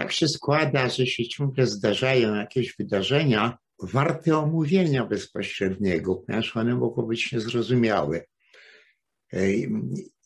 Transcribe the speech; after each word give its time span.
tak 0.00 0.12
się 0.12 0.28
składa, 0.28 0.88
że 0.88 1.06
się 1.06 1.28
ciągle 1.28 1.66
zdarzają 1.66 2.34
jakieś 2.34 2.76
wydarzenia 2.76 3.58
warte 3.82 4.38
omówienia 4.38 5.06
bezpośredniego, 5.06 6.14
ponieważ 6.14 6.56
one 6.56 6.74
mogą 6.74 7.02
być 7.02 7.32
niezrozumiałe. 7.32 8.24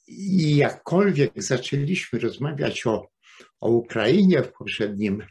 I 0.07 0.57
jakkolwiek 0.57 1.43
zaczęliśmy 1.43 2.19
rozmawiać 2.19 2.87
o, 2.87 3.09
o 3.61 3.71
Ukrainie 3.71 4.43
w 4.43 4.53
poprzednim, 4.53 5.23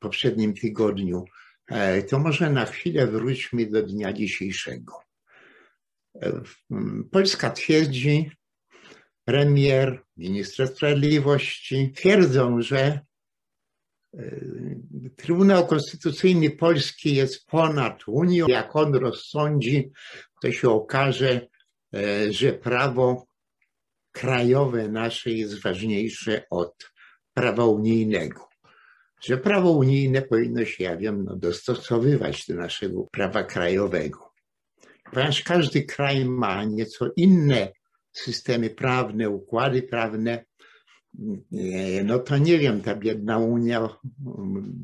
poprzednim 0.00 0.54
tygodniu, 0.54 1.24
e, 1.70 2.02
to 2.02 2.18
może 2.18 2.50
na 2.50 2.66
chwilę 2.66 3.06
wróćmy 3.06 3.66
do 3.66 3.82
dnia 3.82 4.12
dzisiejszego. 4.12 4.92
E, 6.22 6.40
Polska 7.10 7.50
twierdzi, 7.50 8.30
premier, 9.24 10.02
minister 10.16 10.68
sprawiedliwości 10.68 11.92
twierdzą, 11.96 12.60
że 12.62 13.05
Trybunał 15.16 15.66
Konstytucyjny 15.66 16.50
Polski 16.50 17.14
jest 17.14 17.46
ponad 17.46 18.08
Unią. 18.08 18.46
Jak 18.48 18.76
on 18.76 18.94
rozsądzi, 18.94 19.90
to 20.42 20.52
się 20.52 20.70
okaże, 20.70 21.48
że 22.30 22.52
prawo 22.52 23.26
krajowe 24.12 24.88
nasze 24.88 25.30
jest 25.30 25.62
ważniejsze 25.62 26.42
od 26.50 26.92
prawa 27.34 27.64
unijnego. 27.64 28.48
Że 29.24 29.38
prawo 29.38 29.70
unijne 29.70 30.22
powinno 30.22 30.64
się, 30.64 30.84
ja 30.84 30.96
wiem, 30.96 31.24
no, 31.24 31.36
dostosowywać 31.36 32.46
do 32.46 32.54
naszego 32.54 33.06
prawa 33.12 33.44
krajowego. 33.44 34.32
Ponieważ 35.12 35.42
każdy 35.42 35.82
kraj 35.82 36.24
ma 36.24 36.64
nieco 36.64 37.06
inne 37.16 37.72
systemy 38.12 38.70
prawne, 38.70 39.30
układy 39.30 39.82
prawne, 39.82 40.44
no 42.04 42.18
to 42.18 42.38
nie 42.38 42.58
wiem, 42.58 42.80
ta 42.80 42.94
biedna 42.94 43.38
Unia 43.38 43.88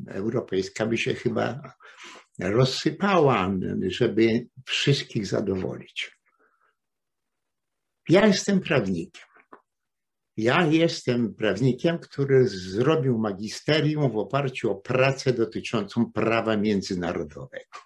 Europejska 0.08 0.86
by 0.86 0.98
się 0.98 1.14
chyba 1.14 1.74
rozsypała, 2.38 3.50
żeby 3.86 4.46
wszystkich 4.66 5.26
zadowolić. 5.26 6.18
Ja 8.08 8.26
jestem 8.26 8.60
prawnikiem. 8.60 9.22
Ja 10.36 10.66
jestem 10.66 11.34
prawnikiem, 11.34 11.98
który 11.98 12.48
zrobił 12.48 13.18
magisterium 13.18 14.12
w 14.12 14.16
oparciu 14.16 14.70
o 14.70 14.74
pracę 14.74 15.32
dotyczącą 15.32 16.12
prawa 16.12 16.56
międzynarodowego. 16.56 17.78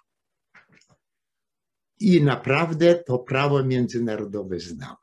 I 1.99 2.23
naprawdę 2.23 2.95
to 2.95 3.19
prawo 3.19 3.63
międzynarodowe 3.63 4.59
znam. 4.59 4.95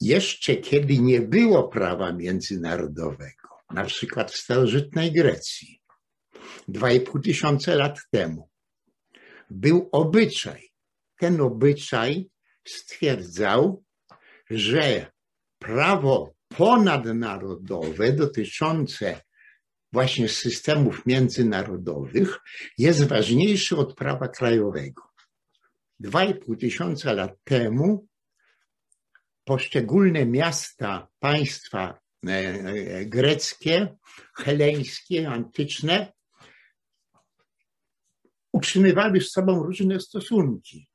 Jeszcze 0.00 0.56
kiedy 0.56 0.98
nie 0.98 1.20
było 1.20 1.68
prawa 1.68 2.12
międzynarodowego, 2.12 3.48
na 3.70 3.84
przykład 3.84 4.32
w 4.32 4.36
starożytnej 4.36 5.12
Grecji, 5.12 5.80
dwa 6.68 6.92
i 6.92 7.00
pół 7.00 7.20
tysiące 7.20 7.76
lat 7.76 7.98
temu, 8.10 8.50
był 9.50 9.88
obyczaj. 9.92 10.70
Ten 11.16 11.40
obyczaj 11.40 12.30
stwierdzał, 12.68 13.84
że 14.50 15.12
prawo 15.58 16.34
ponadnarodowe 16.48 18.12
dotyczące 18.12 19.20
właśnie 19.92 20.28
systemów 20.28 21.06
międzynarodowych 21.06 22.38
jest 22.78 23.04
ważniejsze 23.04 23.76
od 23.76 23.94
prawa 23.94 24.28
krajowego. 24.28 25.02
Dwa 26.00 26.24
i 26.24 26.34
pół 26.34 26.56
tysiąca 26.56 27.12
lat 27.12 27.32
temu 27.44 28.09
poszczególne 29.50 30.26
miasta, 30.26 31.08
państwa 31.18 32.00
e, 32.26 32.30
e, 32.30 33.04
greckie, 33.06 33.96
heleńskie, 34.36 35.28
antyczne 35.28 36.12
utrzymywały 38.52 39.20
z 39.20 39.30
sobą 39.30 39.62
różne 39.62 40.00
stosunki 40.00 40.88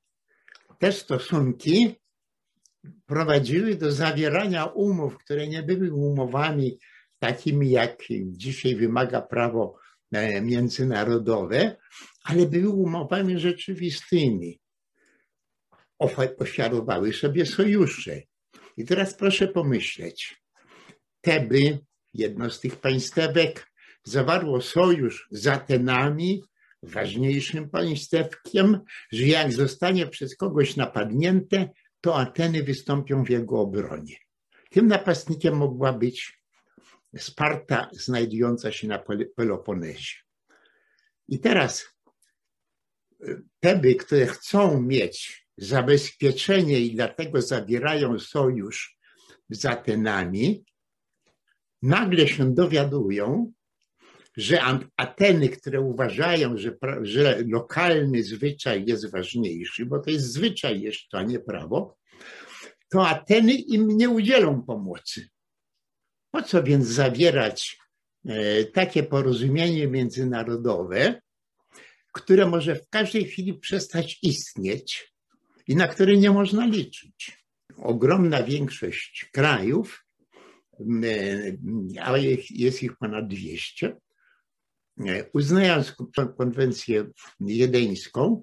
te 0.79 0.91
stosunki 0.91 1.95
prowadziły 3.05 3.75
do 3.75 3.91
zawierania 3.91 4.65
umów, 4.65 5.17
które 5.17 5.47
nie 5.47 5.63
były 5.63 5.93
umowami 5.93 6.79
takimi, 7.19 7.71
jak 7.71 8.03
dzisiaj 8.25 8.75
wymaga 8.75 9.21
prawo 9.21 9.79
e, 10.11 10.41
międzynarodowe, 10.41 11.77
ale 12.23 12.45
były 12.45 12.69
umowami 12.69 13.39
rzeczywistymi. 13.39 14.59
Ofiarowały 16.39 17.13
sobie 17.13 17.45
sojusze. 17.45 18.21
I 18.77 18.85
teraz 18.85 19.13
proszę 19.13 19.47
pomyśleć. 19.47 20.41
Teby, 21.21 21.79
jedno 22.13 22.49
z 22.49 22.59
tych 22.59 22.75
państewek, 22.75 23.71
zawarło 24.03 24.61
sojusz 24.61 25.27
z 25.31 25.47
Atenami, 25.47 26.43
ważniejszym 26.83 27.69
państewkiem, 27.69 28.79
że 29.11 29.23
jak 29.23 29.53
zostanie 29.53 30.07
przez 30.07 30.35
kogoś 30.35 30.75
napadnięte, 30.75 31.69
to 32.01 32.19
Ateny 32.19 32.63
wystąpią 32.63 33.23
w 33.23 33.29
jego 33.29 33.59
obronie. 33.59 34.15
Tym 34.69 34.87
napastnikiem 34.87 35.57
mogła 35.57 35.93
być 35.93 36.41
Sparta 37.17 37.89
znajdująca 37.93 38.71
się 38.71 38.87
na 38.87 39.03
Peloponezie. 39.35 40.15
I 41.27 41.39
teraz 41.39 41.85
y, 43.21 43.41
Teby, 43.59 43.95
które 43.95 44.25
chcą 44.25 44.81
mieć 44.81 45.44
zabezpieczenie 45.57 46.79
i 46.79 46.95
dlatego 46.95 47.41
zabierają 47.41 48.19
sojusz 48.19 48.97
z 49.49 49.65
Atenami, 49.65 50.65
nagle 51.81 52.27
się 52.27 52.53
dowiadują, 52.53 53.53
że 54.37 54.61
Ateny, 54.97 55.49
które 55.49 55.81
uważają, 55.81 56.57
że, 56.57 56.77
że 57.01 57.43
lokalny 57.47 58.23
zwyczaj 58.23 58.85
jest 58.87 59.11
ważniejszy, 59.11 59.85
bo 59.85 59.99
to 59.99 60.09
jest 60.09 60.33
zwyczaj 60.33 60.81
jeszcze, 60.81 61.17
a 61.17 61.23
nie 61.23 61.39
prawo, 61.39 61.97
to 62.89 63.07
Ateny 63.07 63.53
im 63.53 63.87
nie 63.97 64.09
udzielą 64.09 64.61
pomocy. 64.63 65.27
Po 66.31 66.41
co 66.41 66.63
więc 66.63 66.87
zawierać 66.87 67.77
e, 68.25 68.65
takie 68.65 69.03
porozumienie 69.03 69.87
międzynarodowe, 69.87 71.21
które 72.13 72.45
może 72.45 72.75
w 72.75 72.89
każdej 72.89 73.25
chwili 73.25 73.53
przestać 73.53 74.19
istnieć 74.21 75.14
i 75.67 75.75
na 75.75 75.87
które 75.87 76.17
nie 76.17 76.31
można 76.31 76.65
liczyć? 76.65 77.45
Ogromna 77.77 78.43
większość 78.43 79.29
krajów, 79.33 80.05
a 82.01 82.17
jest 82.49 82.83
ich 82.83 82.97
ponad 82.97 83.27
200, 83.27 83.97
Uznając 85.33 85.95
konwencję 86.37 87.05
jedyńską, 87.39 88.41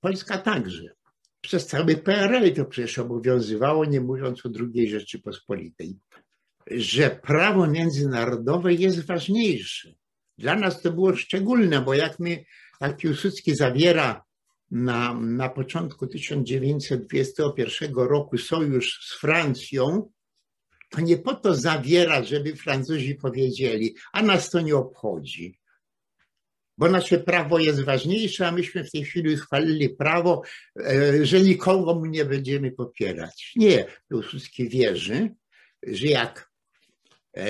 Polska 0.00 0.38
także. 0.38 0.94
Przez 1.40 1.66
cały 1.66 1.96
PRL 1.96 2.54
to 2.54 2.64
przecież 2.64 2.98
obowiązywało, 2.98 3.84
nie 3.84 4.00
mówiąc 4.00 4.46
o 4.46 4.50
II 4.74 4.90
Rzeczypospolitej, 4.90 5.98
że 6.70 7.10
prawo 7.10 7.66
międzynarodowe 7.66 8.74
jest 8.74 9.06
ważniejsze. 9.06 9.92
Dla 10.38 10.56
nas 10.56 10.82
to 10.82 10.92
było 10.92 11.16
szczególne, 11.16 11.80
bo 11.80 11.94
jak 11.94 12.18
my, 12.18 12.44
jak 12.80 12.96
Piłsudski 12.96 13.56
zawiera 13.56 14.24
na, 14.70 15.14
na 15.14 15.48
początku 15.48 16.06
1921 16.06 17.94
roku 17.94 18.38
sojusz 18.38 19.08
z 19.08 19.20
Francją, 19.20 20.10
to 20.90 21.00
nie 21.00 21.18
po 21.18 21.34
to 21.34 21.54
zawiera, 21.54 22.22
żeby 22.22 22.56
Francuzi 22.56 23.14
powiedzieli, 23.14 23.94
a 24.12 24.22
nas 24.22 24.50
to 24.50 24.60
nie 24.60 24.76
obchodzi 24.76 25.60
bo 26.80 26.88
nasze 26.88 27.18
prawo 27.18 27.58
jest 27.58 27.84
ważniejsze, 27.84 28.48
a 28.48 28.52
myśmy 28.52 28.84
w 28.84 28.90
tej 28.90 29.04
chwili 29.04 29.34
uchwalili 29.34 29.88
prawo, 29.88 30.42
e, 30.80 31.26
że 31.26 31.40
nikogo 31.40 32.06
nie 32.06 32.24
będziemy 32.24 32.72
popierać. 32.72 33.52
Nie, 33.56 33.84
Piłsudski 34.08 34.68
wierzy, 34.68 35.34
że 35.82 36.06
jak 36.06 36.50
e, 37.36 37.44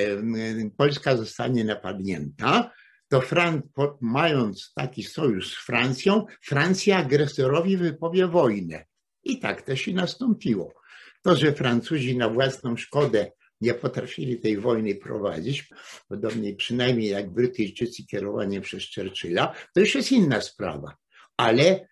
Polska 0.77 1.17
zostanie 1.17 1.65
napadnięta, 1.65 2.71
to 3.11 3.21
Fran 3.21 3.63
mając 4.01 4.73
taki 4.75 5.03
sojusz 5.03 5.53
z 5.53 5.57
Francją, 5.67 6.27
Francja 6.43 6.97
agresorowi 6.97 7.77
wypowie 7.77 8.27
wojnę. 8.27 8.85
I 9.25 9.39
tak 9.39 9.63
też 9.63 9.89
i 9.89 9.95
nastąpiło. 9.95 10.75
To, 11.23 11.37
że 11.37 11.53
Francuzi 11.53 12.17
na 12.17 12.29
własną 12.29 12.77
szkodę 12.77 13.33
nie 13.61 13.75
potrafili 13.75 14.41
tej 14.41 14.57
wojny 14.57 14.95
prowadzić, 14.95 15.69
podobnie 16.09 16.55
przynajmniej 16.55 17.11
jak 17.11 17.31
Brytyjczycy 17.31 18.07
kierowani 18.07 18.61
przez 18.61 18.95
Churchilla, 18.95 19.55
to 19.75 19.81
już 19.81 19.95
jest 19.95 20.13
inna 20.13 20.41
sprawa. 20.41 20.97
Ale 21.37 21.89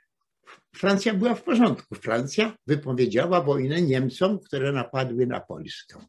Francja 0.77 1.15
była 1.15 1.35
w 1.35 1.43
porządku. 1.43 1.95
Francja 1.95 2.57
wypowiedziała 2.67 3.41
wojnę 3.41 3.83
Niemcom, 3.83 4.39
które 4.39 4.73
napadły 4.73 5.27
na 5.27 5.41
Polskę. 5.41 6.07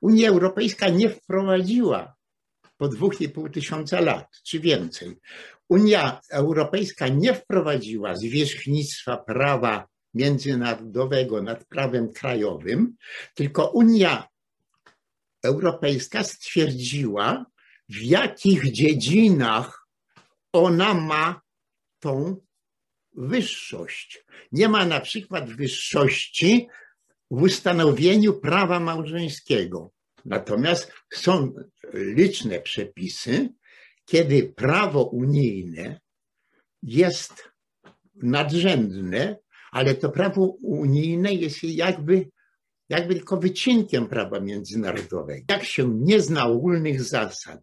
Unia 0.00 0.28
Europejska 0.28 0.88
nie 0.88 1.10
wprowadziła 1.10 2.14
po 2.84 2.88
dwóch 2.88 3.20
i 3.20 3.28
pół 3.28 3.48
tysiąca 3.48 4.00
lat, 4.00 4.40
czy 4.42 4.60
więcej. 4.60 5.16
Unia 5.68 6.20
Europejska 6.30 7.08
nie 7.08 7.34
wprowadziła 7.34 8.16
zwierzchnictwa 8.16 9.16
prawa 9.16 9.88
międzynarodowego 10.14 11.42
nad 11.42 11.64
prawem 11.64 12.12
krajowym, 12.12 12.96
tylko 13.34 13.70
Unia 13.70 14.28
Europejska 15.44 16.24
stwierdziła, 16.24 17.46
w 17.88 18.02
jakich 18.02 18.72
dziedzinach 18.72 19.88
ona 20.52 20.94
ma 20.94 21.40
tą 22.00 22.36
wyższość. 23.12 24.24
Nie 24.52 24.68
ma 24.68 24.84
na 24.84 25.00
przykład 25.00 25.50
wyższości 25.50 26.68
w 27.30 27.42
ustanowieniu 27.42 28.40
prawa 28.40 28.80
małżeńskiego. 28.80 29.93
Natomiast 30.24 30.92
są 31.12 31.54
liczne 31.92 32.60
przepisy, 32.60 33.48
kiedy 34.04 34.42
prawo 34.42 35.04
unijne 35.04 36.00
jest 36.82 37.48
nadrzędne, 38.14 39.38
ale 39.72 39.94
to 39.94 40.10
prawo 40.10 40.56
unijne 40.62 41.34
jest 41.34 41.64
jakby, 41.64 42.30
jakby 42.88 43.14
tylko 43.14 43.36
wycinkiem 43.36 44.06
prawa 44.06 44.40
międzynarodowego. 44.40 45.44
Jak 45.48 45.64
się 45.64 45.94
nie 45.94 46.20
zna 46.20 46.46
ogólnych 46.46 47.02
zasad, 47.02 47.60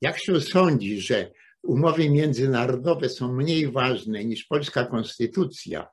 jak 0.00 0.18
się 0.18 0.40
sądzi, 0.40 1.00
że 1.00 1.32
umowy 1.62 2.10
międzynarodowe 2.10 3.08
są 3.08 3.32
mniej 3.32 3.72
ważne 3.72 4.24
niż 4.24 4.44
polska 4.44 4.86
konstytucja, 4.86 5.86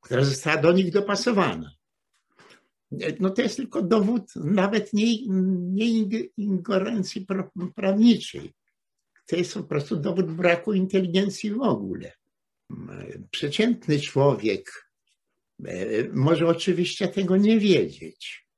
która 0.00 0.24
została 0.24 0.56
do 0.62 0.72
nich 0.72 0.92
dopasowana, 0.92 1.70
no 3.20 3.30
to 3.30 3.42
jest 3.42 3.56
tylko 3.56 3.82
dowód 3.82 4.36
nawet 4.36 4.92
nie, 4.92 5.26
nie 5.72 5.86
ingerencji 6.36 7.26
prawniczej. 7.74 8.52
To 9.26 9.36
jest 9.36 9.54
po 9.54 9.62
prostu 9.62 9.96
dowód 9.96 10.32
braku 10.32 10.72
inteligencji 10.72 11.50
w 11.50 11.62
ogóle. 11.62 12.12
Przeciętny 13.30 14.00
człowiek 14.00 14.90
e, 15.64 15.74
może 16.12 16.48
oczywiście 16.48 17.08
tego 17.08 17.36
nie 17.36 17.58
wiedzieć, 17.58 18.48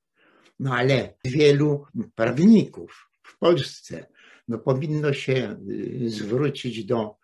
no 0.59 0.75
ale 0.75 1.13
wielu 1.25 1.85
prawników 2.15 3.09
w 3.23 3.37
Polsce 3.37 4.05
no 4.47 4.59
powinno 4.59 5.13
się 5.13 5.59
zwrócić 6.05 6.85
do 6.85 7.15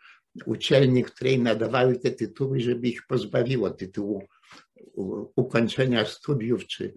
uczelni, 0.45 1.03
której 1.03 1.39
nadawały 1.39 1.99
te 1.99 2.11
tytuły, 2.11 2.59
żeby 2.59 2.87
ich 2.87 3.07
pozbawiło 3.07 3.69
tytułu 3.69 4.23
ukończenia 5.35 6.05
studiów, 6.05 6.67
czy, 6.67 6.93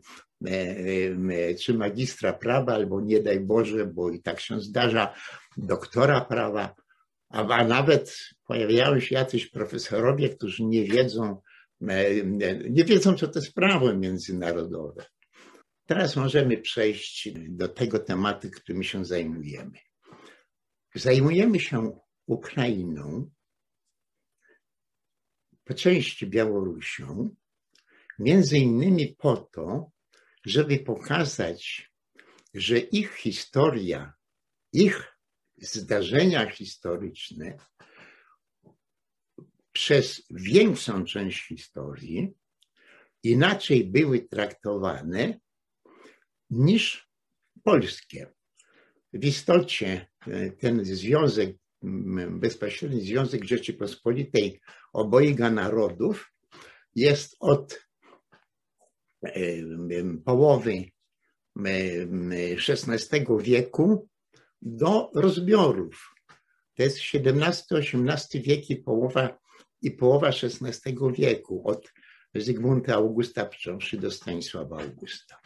e, 0.47 0.51
e, 0.51 1.55
czy 1.55 1.75
magistra 1.75 2.33
prawa, 2.33 2.75
albo 2.75 3.01
nie 3.01 3.21
daj 3.21 3.41
Boże, 3.41 3.87
bo 3.87 4.11
i 4.11 4.23
tak 4.23 4.41
się 4.41 4.61
zdarza, 4.61 5.15
doktora 5.57 6.21
prawa, 6.21 6.75
a, 7.29 7.65
nawet 7.65 8.19
pojawiają 8.47 9.01
się 9.01 9.15
jacyś 9.15 9.47
profesorowie, 9.47 10.29
którzy 10.29 10.65
nie 10.65 10.85
wiedzą, 10.85 11.41
e, 11.89 12.25
nie 12.71 12.85
wiedzą, 12.85 13.15
co 13.15 13.29
to 13.29 13.39
jest 13.39 13.55
prawo 13.55 13.95
międzynarodowe. 13.95 15.05
Teraz 15.87 16.17
możemy 16.17 16.59
przejść 16.59 17.29
do 17.49 17.69
tego 17.69 17.99
tematu, 17.99 18.49
którym 18.51 18.83
się 18.83 19.05
zajmujemy. 19.05 19.79
Zajmujemy 20.95 21.61
się 21.61 21.99
Ukrainą, 22.27 23.31
po 25.65 25.75
części 25.75 26.27
Białorusią, 26.27 27.35
między 28.19 28.59
innymi 28.59 29.17
po 29.19 29.37
to, 29.37 29.91
żeby 30.47 30.79
pokazać, 30.79 31.91
że 32.55 32.79
ich 32.79 33.15
historia, 33.15 34.13
ich 34.73 35.15
zdarzenia 35.57 36.51
historyczne 36.51 37.57
przez 39.73 40.23
większą 40.31 41.05
część 41.05 41.47
historii 41.47 42.35
inaczej 43.23 43.85
były 43.85 44.21
traktowane 44.21 45.41
niż 46.51 47.09
polskie. 47.65 48.33
W 49.13 49.25
istocie 49.25 50.07
e, 50.27 50.51
ten 50.51 50.85
związek, 50.85 51.57
bezpośredni 52.31 53.01
związek 53.01 53.45
Rzeczypospolitej 53.45 54.61
obojga 54.93 55.51
narodów 55.51 56.33
jest 56.95 57.37
od 57.41 57.88
połowy 60.25 60.85
XVI 62.69 63.27
wieku 63.41 64.09
do 64.63 65.11
rozbiorów. 65.15 66.15
To 66.75 66.83
jest 66.83 66.99
XVII-XVIII 67.15 68.43
wiek 68.43 68.71
i 68.71 68.77
połowa, 68.77 69.39
i 69.83 69.91
połowa 69.91 70.29
XVI 70.29 70.95
wieku, 71.13 71.63
od 71.69 71.93
Zygmunta 72.35 72.95
Augusta 72.95 73.45
począwszy 73.45 73.97
do 73.97 74.11
Stanisława 74.11 74.83
Augusta. 74.83 75.41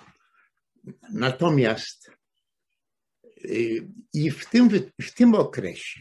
Natomiast 1.13 2.11
y, 3.45 3.89
i 4.13 4.31
w 4.31 4.47
tym, 4.51 4.69
w 5.01 5.11
tym 5.15 5.35
okresie 5.35 6.01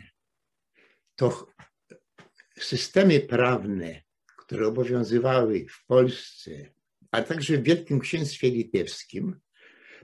to 1.16 1.48
systemy 2.58 3.20
prawne, 3.20 4.02
które 4.38 4.68
obowiązywały 4.68 5.66
w 5.70 5.86
Polsce, 5.86 6.74
a 7.12 7.22
także 7.22 7.58
w 7.58 7.64
Wielkim 7.64 8.00
Księstwie 8.00 8.50
Litewskim, 8.50 9.40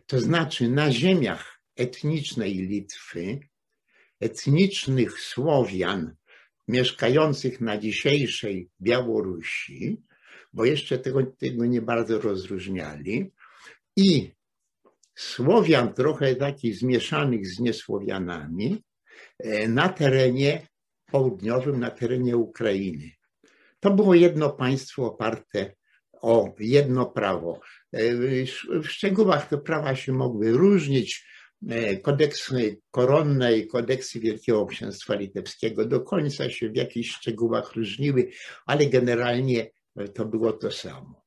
to 0.06 0.19
znaczy 0.19 0.69
na 0.69 0.92
ziemiach 0.92 1.62
etnicznej 1.75 2.54
Litwy, 2.54 3.39
etnicznych 4.19 5.21
Słowian 5.21 6.15
mieszkających 6.68 7.62
na 7.62 7.77
dzisiejszej 7.77 8.69
Białorusi, 8.81 10.01
bo 10.54 10.65
jeszcze 10.65 10.98
tego, 11.00 11.24
tego 11.24 11.65
nie 11.65 11.81
bardzo 11.81 12.19
rozróżniali, 12.19 13.31
i 13.95 14.31
Słowian 15.15 15.94
trochę 15.94 16.36
takich 16.36 16.75
zmieszanych 16.75 17.48
z 17.48 17.60
niesłowianami 17.60 18.83
e, 19.39 19.68
na 19.68 19.89
terenie 19.89 20.68
południowym, 21.06 21.80
na 21.80 21.92
terenie 21.92 22.38
Ukrainy. 22.38 23.12
To 23.80 23.92
było 23.92 24.13
jedno 24.13 24.50
państwo 24.50 25.06
oparte 25.06 25.76
o 26.22 26.56
jedno 26.60 27.06
prawo. 27.06 27.60
E, 27.94 28.14
w 28.81 28.88
szczegółach 28.88 29.50
te 29.50 29.58
prawa 29.58 29.96
się 29.96 30.14
mogły 30.14 30.52
różnić. 30.52 31.28
E, 31.69 31.98
kodeksy 31.98 32.81
koronne 32.92 33.58
i 33.58 33.68
kodeksy 33.68 34.19
Wielkiego 34.19 34.66
Księstwa 34.66 35.16
Litewskiego 35.16 35.86
do 35.86 36.02
końca 36.02 36.50
się 36.50 36.69
w 36.69 36.75
jakichś 36.75 37.10
szczegółach 37.10 37.75
różniły, 37.75 38.30
ale 38.66 38.86
generalnie 38.86 39.72
to 40.14 40.25
było 40.25 40.54
to 40.54 40.72
samo. 40.72 41.25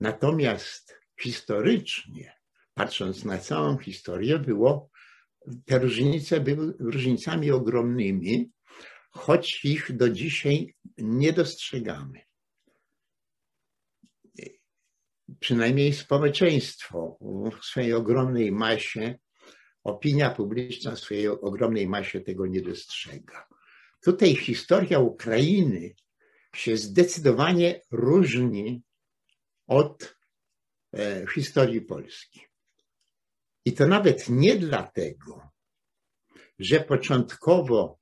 Natomiast 0.00 0.94
historycznie, 1.20 2.32
patrząc 2.74 3.24
na 3.24 3.38
całą 3.38 3.78
historię, 3.78 4.38
było, 4.38 4.90
te 5.64 5.78
różnice 5.78 6.40
były 6.40 6.74
różnicami 6.78 7.50
ogromnymi, 7.50 8.50
choć 9.10 9.64
ich 9.64 9.96
do 9.96 10.08
dzisiaj 10.08 10.74
nie 10.98 11.32
dostrzegamy 11.32 12.20
przynajmniej 15.40 15.92
społeczeństwo 15.92 17.18
w 17.60 17.64
swojej 17.64 17.92
ogromnej 17.92 18.52
masie, 18.52 19.18
opinia 19.84 20.30
publiczna 20.30 20.94
w 20.94 21.00
swojej 21.00 21.28
ogromnej 21.28 21.88
masie 21.88 22.20
tego 22.20 22.46
nie 22.46 22.62
dostrzega. 22.62 23.48
Tutaj 24.04 24.36
historia 24.36 24.98
Ukrainy 24.98 25.94
się 26.54 26.76
zdecydowanie 26.76 27.80
różni 27.90 28.82
od 29.66 30.16
e, 30.94 31.26
historii 31.34 31.80
Polski. 31.80 32.40
I 33.64 33.72
to 33.72 33.86
nawet 33.86 34.28
nie 34.28 34.56
dlatego, 34.56 35.50
że 36.58 36.80
początkowo 36.80 37.98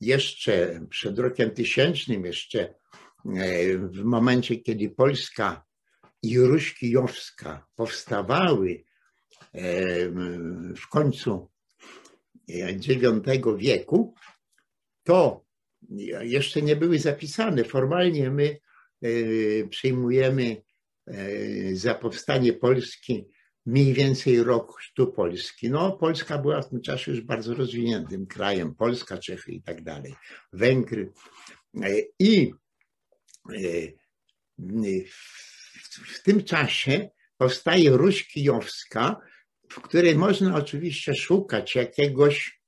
jeszcze 0.00 0.86
przed 0.90 1.18
rokiem 1.18 1.50
tysięcznym, 1.50 2.24
jeszcze 2.24 2.60
e, 2.60 3.78
w 3.78 4.04
momencie, 4.04 4.56
kiedy 4.56 4.90
Polska 4.90 5.65
i 6.30 6.38
Ruś 6.38 6.74
Kijowska 6.74 7.66
powstawały 7.76 8.84
w 10.76 10.88
końcu 10.90 11.50
IX 12.48 13.46
wieku, 13.58 14.14
to 15.04 15.44
jeszcze 16.20 16.62
nie 16.62 16.76
były 16.76 16.98
zapisane. 16.98 17.64
Formalnie 17.64 18.30
my 18.30 18.58
e, 19.02 19.08
przyjmujemy 19.68 20.62
e, 21.06 21.74
za 21.74 21.94
powstanie 21.94 22.52
Polski 22.52 23.28
mniej 23.66 23.92
więcej 23.92 24.42
rok 24.42 24.80
sztu 24.80 25.12
Polski. 25.12 25.70
No, 25.70 25.92
Polska 25.92 26.38
była 26.38 26.62
w 26.62 26.68
tym 26.68 26.80
czasie 26.80 27.10
już 27.10 27.20
bardzo 27.20 27.54
rozwiniętym 27.54 28.26
krajem, 28.26 28.74
Polska, 28.74 29.18
Czechy 29.18 29.52
i 29.52 29.62
tak 29.62 29.82
dalej, 29.82 30.14
Węgry. 30.52 31.12
E, 31.82 31.90
I 32.18 32.52
w 35.04 35.55
tym 36.22 36.44
czasie 36.44 37.10
powstaje 37.36 37.90
Ruś 37.90 38.28
Kijowska, 38.28 39.16
w 39.70 39.80
której 39.80 40.14
można 40.14 40.56
oczywiście 40.56 41.14
szukać 41.14 41.74
jakiegoś 41.74 42.60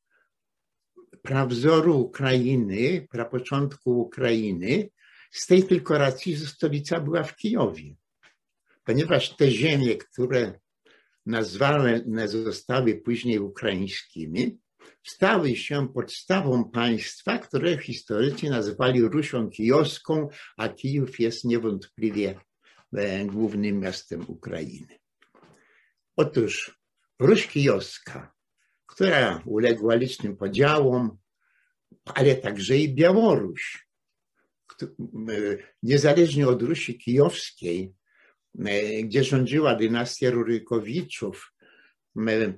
prawzoru 1.22 2.00
Ukrainy, 2.00 3.06
prapoczątku 3.10 4.00
Ukrainy, 4.00 4.90
z 5.30 5.46
tej 5.46 5.62
tylko 5.62 5.98
racji, 5.98 6.36
że 6.36 6.46
stolica 6.46 7.00
była 7.00 7.22
w 7.22 7.36
Kijowie. 7.36 7.94
Ponieważ 8.84 9.36
te 9.36 9.50
ziemie, 9.50 9.96
które 9.96 10.60
nazwane 11.26 12.28
zostały 12.28 12.94
później 12.94 13.38
ukraińskimi, 13.38 14.58
stały 15.02 15.56
się 15.56 15.88
podstawą 15.88 16.70
państwa, 16.70 17.38
które 17.38 17.78
historycy 17.78 18.50
nazywali 18.50 19.02
Rusią 19.02 19.50
Kijowską, 19.50 20.28
a 20.56 20.68
Kijów 20.68 21.20
jest 21.20 21.44
niewątpliwie 21.44 22.40
głównym 23.26 23.80
miastem 23.80 24.24
Ukrainy. 24.28 24.98
Otóż 26.16 26.78
Ruś 27.18 27.46
Kijowska, 27.46 28.32
która 28.86 29.42
uległa 29.46 29.94
licznym 29.94 30.36
podziałom, 30.36 31.18
ale 32.04 32.34
także 32.34 32.76
i 32.76 32.94
Białoruś, 32.94 33.88
niezależnie 35.82 36.48
od 36.48 36.62
Rusi 36.62 36.98
Kijowskiej, 36.98 37.92
e, 38.64 39.02
gdzie 39.02 39.24
rządziła 39.24 39.74
dynastia 39.74 40.30
Rurykowiczów, 40.30 41.52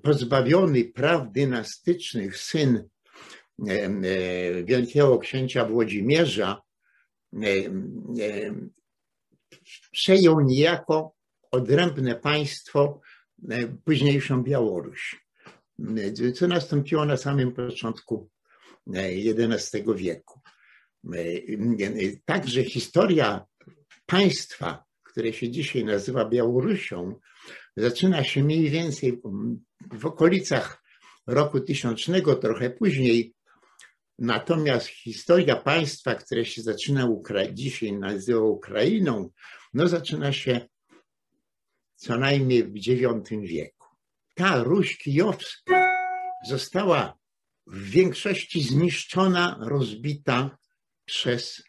pozbawiony 0.03 0.85
praw 0.85 1.33
dynastycznych 1.33 2.37
syn 2.37 2.89
e, 3.69 4.65
wielkiego 4.65 5.19
księcia 5.19 5.65
Włodzimierza 5.65 6.63
przejął 9.91 10.41
niejako 10.41 11.15
odrębne 11.51 12.15
państwo, 12.15 13.01
późniejszą 13.85 14.43
Białoruś, 14.43 15.27
co 16.35 16.49
nastąpiło 16.49 17.05
na 17.05 17.17
samym 17.17 17.53
początku 17.53 18.31
XI 18.95 19.85
wieku. 19.97 20.41
Także 22.25 22.65
historia 22.65 23.47
państwa, 24.07 24.85
które 25.03 25.33
się 25.33 25.51
dzisiaj 25.51 25.85
nazywa 25.85 26.25
Białorusią, 26.25 27.15
zaczyna 27.77 28.25
się 28.25 28.45
mniej 28.45 28.71
więcej 28.71 29.21
w 29.93 30.07
okolicach 30.07 30.83
roku 31.27 31.61
tysiącznego, 31.61 32.37
trochę 32.37 32.71
później. 32.71 33.35
Natomiast 34.19 34.87
historia 34.87 35.57
państwa, 35.57 36.15
które 36.15 36.45
się 36.45 36.63
zaczyna 36.63 37.09
dzisiaj 37.53 37.93
nazywa 37.93 38.41
Ukrainą, 38.41 39.31
no 39.75 39.89
zaczyna 39.89 40.33
się 40.33 40.69
co 41.95 42.19
najmniej 42.19 42.65
w 42.65 42.77
IX 42.77 43.31
wieku. 43.43 43.87
Ta 44.35 44.63
Ruś 44.63 44.99
Kijowska 44.99 45.91
została 46.49 47.19
w 47.67 47.91
większości 47.91 48.63
zniszczona, 48.63 49.59
rozbita 49.61 50.59
przez 51.05 51.63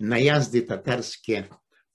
najazdy 0.00 0.62
tatarskie 0.62 1.44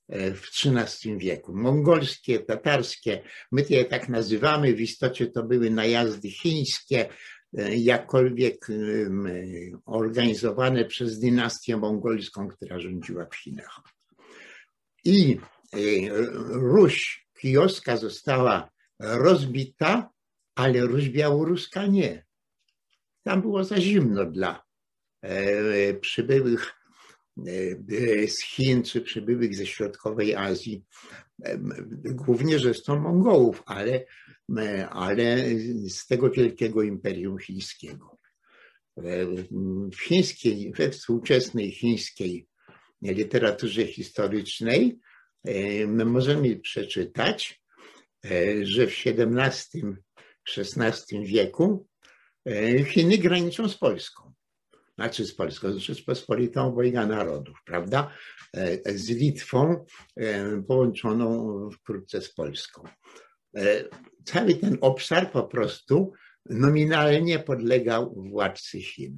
e, 0.10 0.34
w 0.34 0.50
XIII 0.66 1.18
wieku. 1.18 1.54
Mongolskie, 1.56 2.40
tatarskie, 2.40 3.24
my 3.52 3.66
je 3.70 3.86
tak 3.86 4.10
nazywamy, 4.10 4.74
w 4.74 4.82
istocie 4.82 5.28
to 5.28 5.44
były 5.44 5.70
najazdy 5.70 6.30
chińskie, 6.30 7.10
e, 7.58 7.76
jakkolwiek 7.76 8.68
organizowane 9.86 10.86
przez 10.86 11.20
dynastię 11.20 11.78
mongolską, 11.78 12.48
która 12.48 12.80
rządziła 12.80 13.26
w 13.26 13.36
Chinach. 13.36 13.93
I 15.06 15.38
e, 15.74 15.78
Ruś 16.50 17.28
kijowska 17.40 17.98
została 17.98 18.70
rozbita, 19.00 20.10
ale 20.56 20.82
Ruś 20.82 21.10
białoruska 21.10 21.86
nie. 21.86 22.26
Tam 23.24 23.42
było 23.42 23.64
za 23.64 23.82
zimno 23.82 24.26
dla 24.26 24.64
e, 25.22 25.94
przybyłych 25.94 26.74
e, 27.38 28.28
z 28.28 28.44
Chin 28.44 28.84
czy 28.84 29.02
przybyłych 29.02 29.56
ze 29.56 29.66
środkowej 29.66 30.36
Azji, 30.36 30.84
e, 31.44 31.58
głównie 32.06 32.60
zresztą 32.60 33.00
Mongołów, 33.00 33.64
ale, 33.66 34.06
ale 34.90 35.46
z 35.88 36.08
tego 36.08 36.30
wielkiego 36.30 36.84
imperium 36.84 37.38
chińskiego. 37.38 38.18
W 39.92 40.02
chińskiej, 40.02 40.72
we 40.78 40.90
współczesnej 40.90 41.72
chińskiej 41.72 42.48
literaturze 43.12 43.88
historycznej 43.88 45.00
my 45.88 46.06
możemy 46.06 46.56
przeczytać, 46.56 47.64
że 48.64 48.88
w 48.88 48.96
XVII-XVI 49.06 51.26
wieku 51.26 51.88
E, 52.46 52.86
Chiny 52.86 53.18
graniczą 53.18 53.70
z 53.70 53.78
Polską. 53.78 54.34
Znaczy 54.96 55.26
z 55.26 55.36
Polską, 55.36 55.74
z 55.74 55.78
Rzeczpospolitą 55.78 56.68
obojga 56.68 57.06
narodów, 57.06 57.58
prawda? 57.66 58.12
E, 58.54 58.98
z 58.98 59.10
Litwą 59.10 59.86
e, 60.18 60.62
połączoną 60.62 61.70
wkrótce 61.70 62.22
z 62.22 62.34
Polską. 62.34 62.84
Cały 64.26 64.56
ten 64.56 64.78
obszar 64.82 65.32
po 65.32 65.44
prostu 65.44 66.14
nominalnie 66.46 67.40
podlegał 67.40 68.24
władcy 68.30 68.82
Chin. 68.82 69.18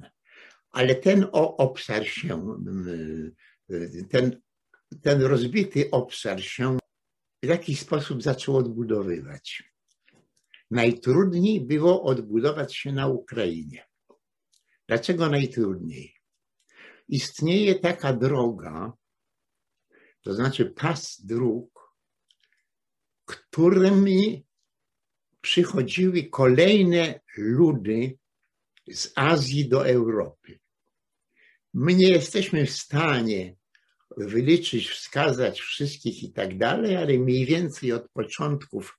Ale 0.70 0.94
ten 0.94 1.26
obszar 1.32 2.06
się, 2.06 2.56
ten, 4.10 4.40
ten 5.02 5.22
rozbity 5.22 5.90
obszar 5.90 6.42
się 6.42 6.78
w 7.42 7.46
jakiś 7.46 7.80
sposób 7.80 8.22
zaczął 8.22 8.56
odbudowywać. 8.56 9.62
Najtrudniej 10.70 11.60
było 11.60 12.02
odbudować 12.02 12.76
się 12.76 12.92
na 12.92 13.06
Ukrainie. 13.08 13.86
Dlaczego 14.88 15.28
najtrudniej? 15.28 16.14
Istnieje 17.08 17.74
taka 17.74 18.12
droga, 18.12 18.92
to 20.22 20.34
znaczy 20.34 20.66
pas 20.66 21.20
dróg, 21.24 21.94
którymi 23.24 24.46
przychodziły 25.40 26.24
kolejne 26.24 27.20
ludy 27.36 28.18
z 28.88 29.12
Azji 29.16 29.68
do 29.68 29.88
Europy. 29.88 30.58
My 31.78 31.94
nie 31.94 32.08
jesteśmy 32.08 32.66
w 32.66 32.70
stanie 32.70 33.56
wyliczyć, 34.16 34.88
wskazać 34.88 35.60
wszystkich 35.60 36.22
i 36.22 36.32
tak 36.32 36.58
dalej, 36.58 36.96
ale 36.96 37.18
mniej 37.18 37.46
więcej 37.46 37.92
od 37.92 38.08
początków 38.10 38.98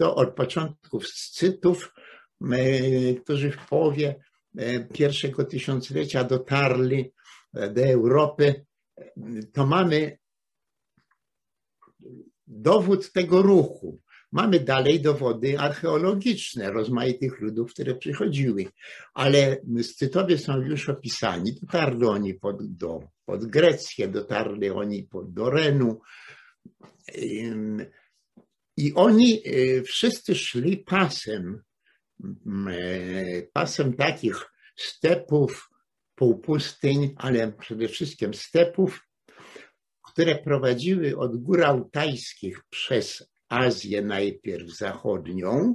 od 0.00 0.34
początków 0.34 1.08
Scytów, 1.08 1.94
którzy 3.22 3.50
w 3.50 3.68
połowie 3.68 4.24
pierwszego 4.92 5.44
tysiąclecia 5.44 6.24
dotarli 6.24 7.12
do 7.52 7.84
Europy, 7.84 8.64
to 9.52 9.66
mamy 9.66 10.18
dowód 12.46 13.12
tego 13.12 13.42
ruchu. 13.42 14.00
Mamy 14.34 14.60
dalej 14.60 15.00
dowody 15.00 15.58
archeologiczne 15.58 16.70
rozmaitych 16.70 17.40
ludów, 17.40 17.72
które 17.72 17.94
przychodziły, 17.94 18.66
ale 19.14 19.56
Scytowie 19.82 20.38
są 20.38 20.60
już 20.60 20.88
opisani. 20.88 21.54
Dotarli 21.60 22.06
oni 22.06 22.34
pod, 22.34 22.76
do, 22.76 23.00
pod 23.24 23.44
Grecję, 23.44 24.08
dotarli 24.08 24.70
oni 24.70 25.02
pod, 25.02 25.32
do 25.32 25.50
Renu. 25.50 26.00
I 28.76 28.94
oni 28.94 29.42
e, 29.44 29.82
wszyscy 29.82 30.34
szli 30.34 30.76
pasem, 30.76 31.62
e, 32.70 33.42
pasem 33.52 33.92
takich 33.92 34.50
stepów, 34.76 35.70
półpustyń, 36.14 37.14
ale 37.16 37.52
przede 37.52 37.88
wszystkim 37.88 38.34
stepów, 38.34 39.08
które 40.02 40.38
prowadziły 40.38 41.16
od 41.16 41.36
gór 41.36 41.64
altajskich 41.64 42.64
przez 42.70 43.33
Azję 43.60 44.02
najpierw 44.02 44.76
zachodnią, 44.76 45.74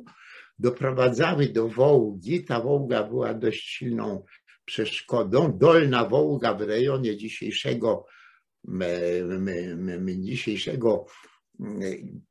doprowadzały 0.60 1.48
do 1.48 1.68
Wołgi. 1.68 2.44
Ta 2.44 2.62
Wołga 2.62 3.04
była 3.04 3.34
dość 3.34 3.70
silną 3.70 4.24
przeszkodą. 4.66 5.58
Dolna 5.58 6.06
Wołga 6.06 6.54
w 6.54 6.62
rejonie 6.62 7.18
dzisiejszego, 7.18 8.06
dzisiejszego 10.20 11.06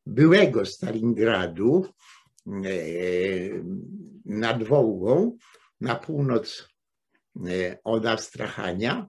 byłego 0.06 0.66
Stalingradu 0.66 1.86
e, 2.46 2.60
nad 4.24 4.62
Wołgą, 4.62 5.38
na 5.80 5.94
północ 5.94 6.68
e, 7.46 7.78
od 7.84 8.06
Astrachania. 8.06 9.08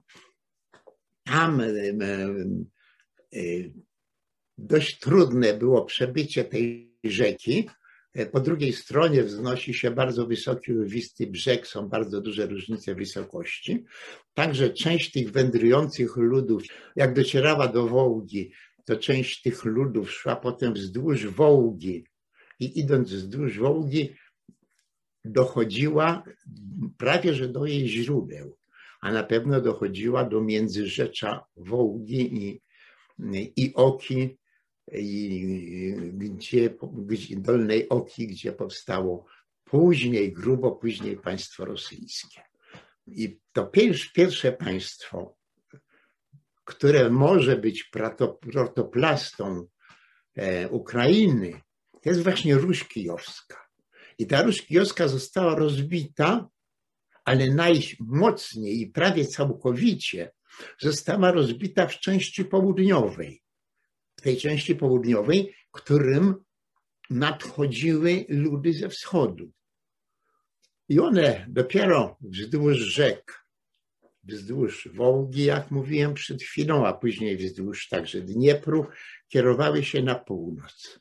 Tam 1.24 1.60
e, 1.60 1.66
dość 4.60 4.98
trudne 4.98 5.54
było 5.54 5.84
przebycie 5.84 6.44
tej 6.44 6.94
rzeki. 7.04 7.68
Po 8.32 8.40
drugiej 8.40 8.72
stronie 8.72 9.22
wznosi 9.22 9.74
się 9.74 9.90
bardzo 9.90 10.26
wysoki, 10.26 10.72
wisty 10.84 11.26
brzeg, 11.26 11.66
są 11.66 11.88
bardzo 11.88 12.20
duże 12.20 12.46
różnice 12.46 12.94
wysokości. 12.94 13.84
Także 14.34 14.70
część 14.70 15.12
tych 15.12 15.32
wędrujących 15.32 16.16
ludów, 16.16 16.62
jak 16.96 17.14
docierała 17.14 17.68
do 17.68 17.86
Wołgi, 17.86 18.52
to 18.84 18.96
część 18.96 19.42
tych 19.42 19.64
ludów 19.64 20.12
szła 20.12 20.36
potem 20.36 20.74
wzdłuż 20.74 21.26
Wołgi 21.26 22.04
i 22.60 22.80
idąc 22.80 23.12
wzdłuż 23.12 23.58
Wołgi 23.58 24.14
dochodziła 25.24 26.24
prawie 26.98 27.34
że 27.34 27.48
do 27.48 27.66
jej 27.66 27.88
źródeł, 27.88 28.56
a 29.00 29.12
na 29.12 29.22
pewno 29.22 29.60
dochodziła 29.60 30.24
do 30.24 30.40
międzyrzecza 30.40 31.44
Wołgi 31.56 32.44
i, 32.44 32.62
i 33.56 33.74
Oki 33.74 34.39
i 34.92 35.94
gdzie, 36.12 36.74
gdzie 36.92 37.36
Dolnej 37.36 37.88
Oki, 37.88 38.26
gdzie 38.26 38.52
powstało 38.52 39.26
później, 39.64 40.32
grubo 40.32 40.72
później 40.72 41.16
państwo 41.16 41.64
rosyjskie. 41.64 42.42
I 43.06 43.40
to 43.52 43.66
pierwsze 44.14 44.52
państwo, 44.52 45.36
które 46.64 47.10
może 47.10 47.56
być 47.56 47.90
protoplastą 48.52 49.66
e, 50.36 50.68
Ukrainy, 50.68 51.60
to 52.02 52.08
jest 52.08 52.22
właśnie 52.22 52.54
Ruś 52.54 52.84
Kijowska. 52.84 53.66
I 54.18 54.26
ta 54.26 54.42
Ruś 54.42 54.62
Kijowska 54.62 55.08
została 55.08 55.54
rozbita, 55.54 56.48
ale 57.24 57.50
najmocniej 57.50 58.80
i 58.80 58.86
prawie 58.86 59.26
całkowicie 59.26 60.32
została 60.78 61.32
rozbita 61.32 61.86
w 61.86 62.00
części 62.00 62.44
południowej. 62.44 63.42
Tej 64.20 64.36
części 64.36 64.76
południowej, 64.76 65.54
którym 65.70 66.34
nadchodziły 67.10 68.24
ludy 68.28 68.72
ze 68.72 68.88
wschodu. 68.88 69.52
I 70.88 71.00
one 71.00 71.46
dopiero 71.48 72.16
wzdłuż 72.20 72.76
rzek, 72.76 73.44
wzdłuż 74.24 74.88
Wołgi, 74.94 75.44
jak 75.44 75.70
mówiłem 75.70 76.14
przed 76.14 76.42
chwilą, 76.42 76.86
a 76.86 76.92
później 76.92 77.36
wzdłuż 77.36 77.88
także 77.88 78.20
Dniepru, 78.20 78.86
kierowały 79.28 79.84
się 79.84 80.02
na 80.02 80.14
północ. 80.14 81.00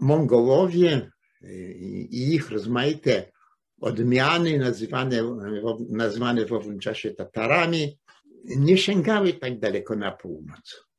Mongołowie 0.00 1.10
i 2.10 2.34
ich 2.34 2.50
rozmaite 2.50 3.32
odmiany, 3.80 4.58
nazywane, 4.58 5.22
nazwane 5.90 6.46
w 6.46 6.52
owym 6.52 6.78
czasie 6.78 7.10
Tatarami, 7.10 7.98
nie 8.44 8.78
sięgały 8.78 9.32
tak 9.32 9.58
daleko 9.58 9.96
na 9.96 10.10
północ. 10.10 10.89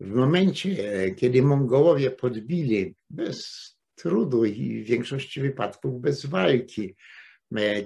W 0.00 0.14
momencie, 0.14 1.14
kiedy 1.14 1.42
Mongołowie 1.42 2.10
podbili 2.10 2.94
bez 3.10 3.66
trudu 3.94 4.44
i 4.44 4.82
w 4.82 4.86
większości 4.86 5.40
wypadków 5.40 6.00
bez 6.00 6.26
walki, 6.26 6.96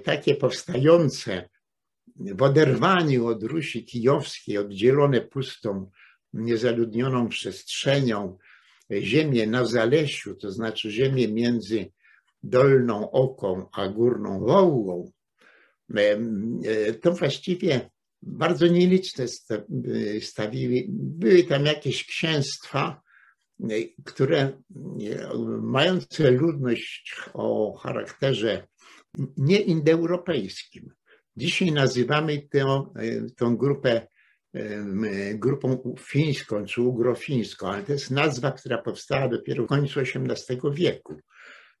takie 0.03 0.35
powstające 0.35 1.49
w 2.15 2.41
oderwaniu 2.41 3.27
od 3.27 3.43
Rusi 3.43 3.85
Kijowskiej, 3.85 4.57
oddzielone 4.57 5.21
pustą, 5.21 5.91
niezaludnioną 6.33 7.29
przestrzenią, 7.29 8.37
ziemię 8.91 9.47
na 9.47 9.65
Zalesiu, 9.65 10.35
to 10.35 10.51
znaczy 10.51 10.91
ziemię 10.91 11.27
między 11.27 11.91
Dolną 12.43 13.11
Oką 13.11 13.69
a 13.73 13.87
Górną 13.87 14.39
Wołgą, 14.39 15.11
to 17.01 17.11
właściwie 17.11 17.90
bardzo 18.21 18.67
nieliczne 18.67 19.25
stawiły, 20.21 20.85
były 20.89 21.43
tam 21.43 21.65
jakieś 21.65 22.05
księstwa, 22.05 23.01
które 24.05 24.51
mające 25.61 26.31
ludność 26.31 27.15
o 27.33 27.77
charakterze 27.77 28.67
nieindoeuropejskim. 29.37 30.89
Dzisiaj 31.37 31.71
nazywamy 31.71 32.47
tę, 32.49 32.83
tę 33.37 33.55
grupę 33.57 34.07
grupą 35.33 35.95
fińską 35.99 36.65
czy 36.65 36.81
ugrofińską, 36.81 37.67
ale 37.67 37.83
to 37.83 37.93
jest 37.93 38.11
nazwa, 38.11 38.51
która 38.51 38.77
powstała 38.77 39.27
dopiero 39.27 39.63
w 39.63 39.67
końcu 39.67 39.99
XVIII 39.99 40.59
wieku 40.73 41.15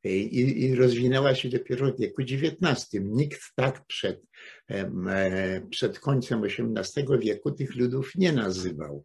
i, 0.03 0.63
i 0.65 0.75
rozwinęła 0.75 1.35
się 1.35 1.49
dopiero 1.49 1.93
w 1.93 1.99
wieku 1.99 2.21
XIX. 2.21 2.89
Nikt 2.93 3.41
tak 3.55 3.85
przed, 3.85 4.21
e, 4.69 5.67
przed 5.69 5.99
końcem 5.99 6.41
XVIII 6.43 7.19
wieku 7.19 7.51
tych 7.51 7.75
ludów 7.75 8.11
nie 8.15 8.33
nazywał. 8.33 9.03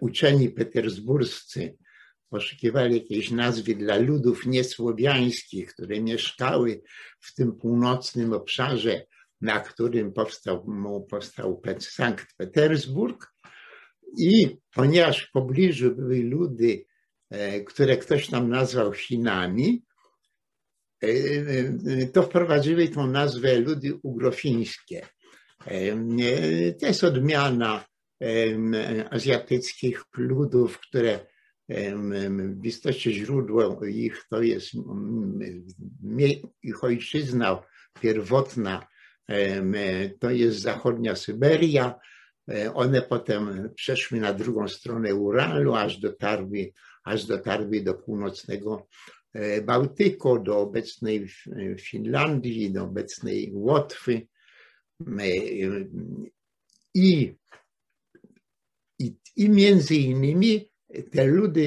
Uczeni 0.00 0.50
petersburscy 0.50 1.76
poszukiwali 2.30 2.94
jakiejś 2.94 3.30
nazwy 3.30 3.74
dla 3.74 3.96
ludów 3.96 4.46
niesłowiańskich, 4.46 5.72
które 5.74 6.00
mieszkały 6.00 6.82
w 7.20 7.34
tym 7.34 7.52
północnym 7.52 8.32
obszarze, 8.32 9.04
na 9.40 9.60
którym 9.60 10.12
powstał, 10.12 10.66
powstał 11.10 11.62
Sankt 11.78 12.26
Petersburg. 12.36 13.32
I 14.18 14.56
ponieważ 14.74 15.26
w 15.26 15.32
pobliżu 15.32 15.96
były 15.96 16.22
ludy, 16.22 16.84
e, 17.30 17.60
które 17.60 17.96
ktoś 17.96 18.28
tam 18.28 18.48
nazwał 18.48 18.92
Chinami, 18.92 19.68
e, 19.68 19.72
e, 19.72 19.89
to 22.12 22.22
wprowadziły 22.22 22.88
tą 22.88 23.06
nazwę 23.06 23.58
ludy 23.58 23.98
ugrofińskie. 24.02 25.06
To 26.80 26.86
jest 26.86 27.04
odmiana 27.04 27.84
azjatyckich 29.10 30.02
ludów, 30.16 30.78
które 30.78 31.20
w 32.60 32.66
istocie 32.66 33.12
źródło 33.12 33.84
ich 33.86 34.24
to 34.30 34.42
jest 34.42 34.72
ich 36.62 36.84
ojczyzna 36.84 37.62
pierwotna, 38.00 38.86
to 40.20 40.30
jest 40.30 40.60
zachodnia 40.60 41.16
Syberia. 41.16 41.94
E, 42.50 42.74
one 42.74 43.02
potem 43.02 43.70
przeszły 43.74 44.20
na 44.20 44.32
drugą 44.32 44.68
stronę 44.68 45.14
Uralu, 45.14 45.74
aż 45.74 45.98
dotarły, 45.98 46.72
aż 47.04 47.26
dotarły 47.26 47.80
do 47.80 47.94
północnego 47.94 48.76
e, 48.76 49.19
Bałtyku, 49.62 50.38
do 50.38 50.58
obecnej 50.58 51.28
Finlandii, 51.78 52.72
do 52.72 52.84
obecnej 52.84 53.50
Łotwy. 53.54 54.26
I, 56.94 57.34
i, 58.98 59.14
i 59.36 59.48
między 59.48 59.94
innymi 59.94 60.70
te 61.10 61.24
ludy 61.24 61.66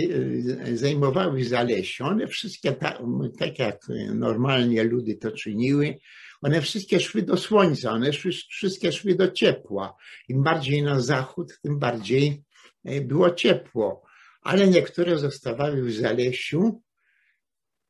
e, 0.65 0.77
zajmowały 0.77 1.43
Zalesie. 1.43 2.05
One 2.05 2.27
wszystkie, 2.27 2.71
tak, 2.71 2.97
tak 3.39 3.59
jak 3.59 3.87
normalnie 4.15 4.83
ludy 4.83 5.15
to 5.15 5.31
czyniły, 5.31 5.97
one 6.41 6.61
wszystkie 6.61 6.99
szły 6.99 7.21
do 7.21 7.37
słońca, 7.37 7.91
one 7.91 8.13
szły, 8.13 8.31
wszystkie 8.31 8.91
szły 8.91 9.15
do 9.15 9.31
ciepła. 9.31 9.95
Im 10.29 10.43
bardziej 10.43 10.83
na 10.83 10.99
zachód, 10.99 11.59
tym 11.61 11.79
bardziej 11.79 12.43
e, 12.85 13.01
było 13.01 13.31
ciepło. 13.31 14.03
Ale 14.41 14.67
niektóre 14.67 15.17
zostawały 15.17 15.83
w 15.83 15.93
Zalesiu 15.93 16.81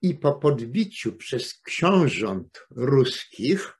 i 0.04 0.16
po 0.16 0.34
podbiciu 0.34 1.14
przez 1.14 1.62
książąt 1.62 2.60
ruskich 2.72 3.74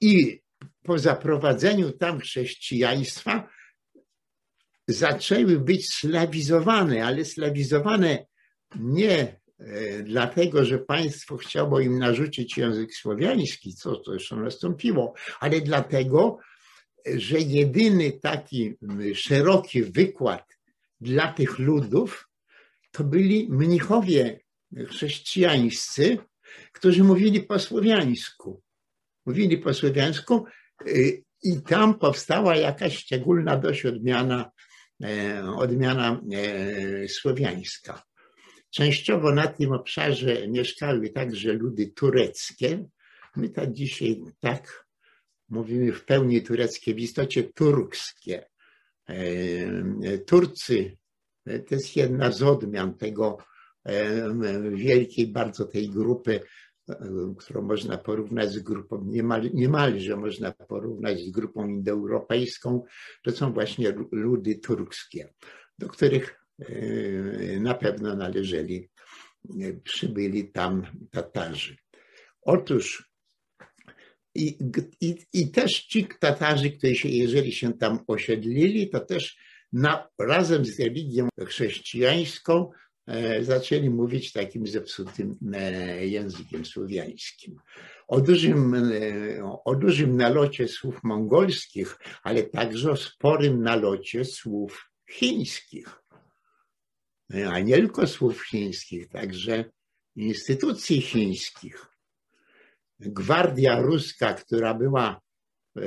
i 0.00 0.40
po 0.82 0.98
zaprowadzeniu 0.98 1.92
tam 1.92 2.20
chrześcijaństwa, 2.20 3.48
zaczęły 4.88 5.60
być 5.60 5.94
slawizowane, 5.94 7.06
ale 7.06 7.24
slawizowane 7.24 8.26
nie 8.80 9.40
e, 9.58 10.02
dlatego, 10.02 10.64
że 10.64 10.78
państwo 10.78 11.36
chciało 11.36 11.80
im 11.80 11.98
narzucić 11.98 12.58
język 12.58 12.94
słowiański, 12.94 13.74
co 13.74 13.96
to 13.96 14.12
już 14.12 14.30
nastąpiło, 14.30 15.14
ale 15.40 15.60
dlatego, 15.60 16.38
że 17.06 17.38
jedyny 17.38 18.12
taki 18.12 18.74
szeroki 19.14 19.82
wykład 19.82 20.58
dla 21.00 21.32
tych 21.32 21.58
ludów 21.58 22.28
to 22.90 23.04
byli 23.04 23.48
mnichowie 23.50 24.40
chrześcijańscy, 24.88 26.18
którzy 26.72 27.04
mówili 27.04 27.42
po 27.42 27.58
słowiańsku. 27.58 28.62
Mówili 29.26 29.58
po 29.58 29.74
słowiańsku 29.74 30.44
y, 30.86 31.24
i 31.42 31.62
tam 31.62 31.98
powstała 31.98 32.56
jakaś 32.56 32.98
szczególna 32.98 33.56
dość 33.56 33.86
odmiana 33.86 34.50
E, 35.04 35.44
odmiana 35.56 36.20
e, 36.32 37.08
słowiańska. 37.08 38.02
Częściowo 38.70 39.34
na 39.34 39.46
tym 39.46 39.72
obszarze 39.72 40.48
mieszkały 40.48 41.10
także 41.10 41.52
ludy 41.52 41.86
tureckie. 41.86 42.88
My 43.36 43.48
tak 43.48 43.72
dzisiaj 43.72 44.20
tak 44.40 44.86
mówimy 45.48 45.92
w 45.92 46.04
pełni 46.04 46.42
tureckie, 46.42 46.94
w 46.94 46.98
istocie 46.98 47.44
turkskie. 47.44 48.46
E, 49.08 50.18
Turcy 50.18 50.96
to 51.44 51.74
jest 51.74 51.96
jedna 51.96 52.30
z 52.30 52.42
odmian 52.42 52.94
tego 52.94 53.38
wielkiej 54.74 55.26
bardzo 55.26 55.64
tej 55.64 55.88
grupy 55.88 56.40
którą 57.38 57.62
można 57.62 57.98
porównać 57.98 58.52
z 58.52 58.58
grupą, 58.58 59.04
niemal, 59.06 59.50
niemalże 59.54 60.16
można 60.16 60.52
porównać 60.52 61.20
z 61.20 61.30
grupą 61.30 61.68
indoeuropejską, 61.68 62.84
to 63.22 63.32
są 63.32 63.52
właśnie 63.52 63.92
ludy 64.12 64.54
turkskie, 64.54 65.34
do 65.78 65.88
których 65.88 66.40
e, 66.58 67.60
na 67.60 67.74
pewno 67.74 68.16
należeli, 68.16 68.90
e, 69.60 69.72
przybyli 69.72 70.52
tam 70.52 70.82
Tatarzy. 71.10 71.76
Otóż 72.42 73.10
i, 74.34 74.58
i, 75.00 75.16
i 75.32 75.50
też 75.50 75.82
ci 75.82 76.08
Tatarzy, 76.20 76.70
którzy 76.70 76.94
się, 76.94 77.08
jeżeli 77.08 77.52
się 77.52 77.72
tam 77.72 77.98
osiedlili, 78.06 78.90
to 78.90 79.00
też 79.00 79.38
na, 79.72 80.08
razem 80.18 80.64
z 80.64 80.80
religią 80.80 81.28
chrześcijańską 81.46 82.70
E, 82.70 82.89
zaczęli 83.40 83.90
mówić 83.90 84.32
takim 84.32 84.66
zepsutym 84.66 85.36
e, 85.54 86.06
językiem 86.06 86.64
słowiańskim. 86.64 87.56
O 88.08 88.20
dużym, 88.20 88.74
e, 88.74 89.60
o 89.64 89.74
dużym 89.74 90.16
nalocie 90.16 90.68
słów 90.68 91.04
mongolskich, 91.04 91.98
ale 92.22 92.42
także 92.42 92.90
o 92.90 92.96
sporym 92.96 93.62
nalocie 93.62 94.24
słów 94.24 94.90
chińskich. 95.10 96.02
a 97.50 97.58
nie 97.60 97.74
tylko 97.74 98.06
słów 98.06 98.46
chińskich, 98.46 99.08
także 99.08 99.64
instytucji 100.16 101.00
chińskich. 101.00 101.86
Gwardia 103.00 103.80
ruska, 103.80 104.34
która 104.34 104.74
była 104.74 105.20
e, 105.76 105.82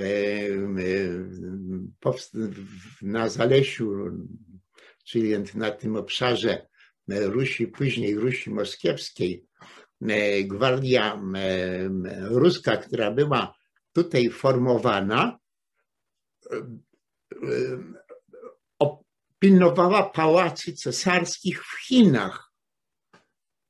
na 3.02 3.30
Zalesiu, 3.30 3.94
czyli 5.06 5.34
na 5.56 5.72
tym 5.72 5.96
obszarze 5.96 6.73
Rusi, 7.08 7.68
później 7.68 8.16
Rusi 8.16 8.50
Moskiewskiej, 8.50 9.46
e, 10.02 10.44
gwardia 10.44 11.22
ruska, 12.30 12.78
która 12.78 13.12
była 13.12 13.56
tutaj 13.94 14.30
formowana, 14.30 15.40
pilnowała 19.40 20.04
pałacy 20.04 20.74
cesarskich 20.74 21.66
w 21.66 21.88
Chinach. 21.88 22.52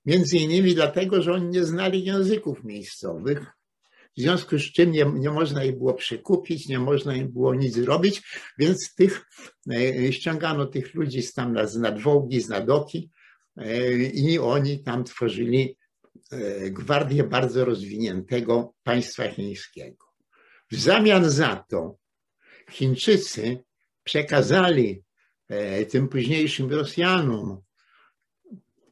Między 0.06 0.38
innymi 0.38 0.76
dlatego, 0.76 1.22
że 1.22 1.34
oni 1.34 1.50
nie 1.50 1.64
znali 1.64 2.06
języków 2.06 2.64
miejscowych, 2.64 3.46
w 4.18 4.22
związku 4.22 4.58
z 4.58 4.62
czym 4.62 4.92
nie, 4.92 5.06
nie 5.14 5.30
można 5.30 5.64
ich 5.64 5.78
było 5.78 5.94
przekupić, 5.94 6.68
nie 6.68 6.80
można 6.80 7.16
im 7.16 7.32
było 7.32 7.56
nic 7.56 7.76
zrobić, 7.76 8.22
więc 8.58 8.96
tych, 8.96 9.26
e, 9.72 10.14
ściągano 10.14 10.66
tych 10.66 10.94
ludzi 10.94 11.22
z 11.22 11.34
tam 11.34 11.68
z 11.68 11.76
nadwołgi, 11.76 12.42
z 12.42 12.50
nadoki 12.50 13.10
e, 13.10 13.13
i 14.14 14.40
oni 14.40 14.84
tam 14.84 15.04
tworzyli 15.04 15.78
e, 16.32 16.70
gwardię 16.72 17.24
bardzo 17.24 17.66
rozwiniętego 17.66 18.74
państwa 18.84 19.28
chińskiego. 19.28 20.06
W 20.72 20.76
zamian 20.76 21.30
za 21.30 21.66
to 21.70 21.98
Chińczycy 22.70 23.64
przekazali 24.04 25.04
E, 25.54 25.86
tym 25.86 26.08
późniejszym 26.08 26.72
Rosjanom 26.72 27.62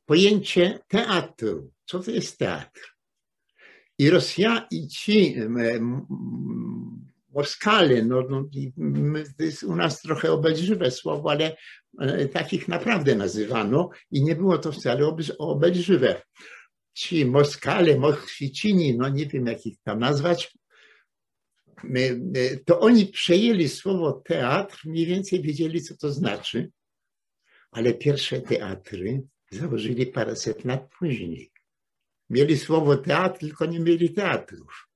pojęcie 0.06 0.80
teatru. 0.88 1.72
Co 1.86 2.00
to 2.00 2.12
jest 2.12 2.38
teatr? 2.38 2.96
I 3.98 4.10
Rosja 4.10 4.68
i 4.72 4.88
ci 4.88 5.36
Moskale, 7.34 8.04
no, 8.04 8.22
no, 8.30 8.50
to 9.38 9.44
jest 9.44 9.64
u 9.64 9.76
nas 9.76 10.02
trochę 10.02 10.32
obelżywe 10.32 10.92
słowo, 10.92 11.32
ale 11.32 11.46
e, 11.46 11.56
takich 12.34 12.68
naprawdę 12.68 13.16
nazywano 13.16 13.90
i 14.12 14.24
nie 14.24 14.36
było 14.36 14.58
to 14.58 14.72
wcale 14.72 15.16
obelżywe. 15.38 16.22
Ci 16.94 17.26
Moskale, 17.26 17.98
Moskwicini, 17.98 18.98
no 18.98 19.10
nie 19.10 19.26
wiem 19.26 19.46
jak 19.46 19.66
ich 19.66 19.78
tam 19.84 20.00
nazwać, 20.00 20.58
to 22.66 22.80
oni 22.80 23.06
przejęli 23.06 23.70
słowo 23.70 24.22
teatr, 24.26 24.82
mniej 24.86 25.06
więcej 25.06 25.42
wiedzieli, 25.42 25.82
co 25.82 25.98
to 25.98 26.12
znaczy, 26.12 26.72
ale 27.72 27.94
pierwsze 27.94 28.42
teatry 28.42 29.24
założyli 29.52 30.08
paręset 30.08 30.66
lat 30.66 30.90
później. 31.00 31.52
Mieli 32.30 32.58
słowo 32.58 32.98
teatr, 32.98 33.40
tylko 33.40 33.66
nie 33.66 33.80
mieli 33.80 34.14
teatrów. 34.14 34.88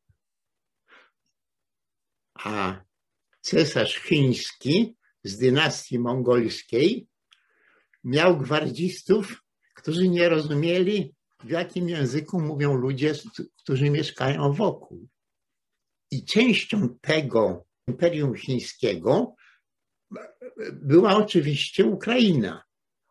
A 2.34 2.84
cesarz 3.41 3.95
chiński 3.95 4.94
z 5.25 5.38
dynastii 5.38 5.99
mongolskiej 5.99 7.07
miał 8.03 8.38
gwardzistów, 8.38 9.43
którzy 9.75 10.09
nie 10.09 10.29
rozumieli, 10.29 11.15
w 11.43 11.49
jakim 11.49 11.89
języku 11.89 12.41
mówią 12.41 12.73
ludzie, 12.73 13.13
którzy 13.63 13.89
mieszkają 13.89 14.53
wokół. 14.53 15.07
I 16.11 16.25
częścią 16.25 16.97
tego 17.01 17.65
imperium 17.88 18.35
chińskiego 18.35 19.35
była 20.73 21.17
oczywiście 21.17 21.85
Ukraina. 21.85 22.63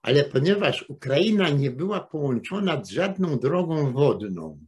Ale 0.03 0.24
ponieważ 0.24 0.85
Ukraina 0.88 1.48
nie 1.50 1.70
była 1.70 2.00
połączona 2.00 2.85
z 2.85 2.90
żadną 2.90 3.38
drogą 3.38 3.92
wodną, 3.92 4.66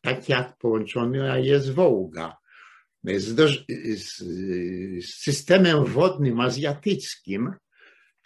tak 0.00 0.28
jak 0.28 0.58
połączona 0.58 1.38
jest 1.38 1.72
Wołga, 1.72 2.36
z, 3.06 3.58
z, 3.98 4.18
z 5.04 5.14
systemem 5.14 5.84
wodnym 5.84 6.40
azjatyckim, 6.40 7.52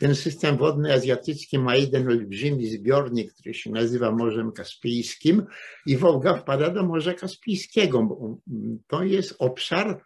ten 0.01 0.15
system 0.15 0.57
wodny 0.57 0.93
azjatycki 0.93 1.59
ma 1.59 1.77
jeden 1.77 2.09
olbrzymi 2.09 2.67
zbiornik, 2.67 3.33
który 3.33 3.55
się 3.55 3.71
nazywa 3.71 4.13
Morzem 4.13 4.53
Kaspijskim 4.53 5.47
i 5.87 5.97
Wołga 5.97 6.35
wpada 6.35 6.71
do 6.71 6.83
Morza 6.83 7.15
Kaspijskiego. 7.15 8.19
To 8.87 9.05
jest 9.05 9.35
obszar 9.39 10.05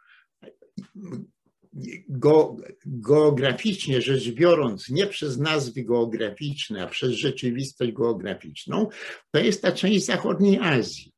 geograficznie 2.86 4.02
rzecz 4.02 4.30
biorąc, 4.30 4.88
nie 4.88 5.06
przez 5.06 5.38
nazwy 5.38 5.84
geograficzne, 5.84 6.82
a 6.82 6.86
przez 6.86 7.12
rzeczywistość 7.12 7.92
geograficzną, 7.92 8.88
to 9.30 9.40
jest 9.40 9.62
ta 9.62 9.72
część 9.72 10.04
zachodniej 10.04 10.58
Azji. 10.58 11.12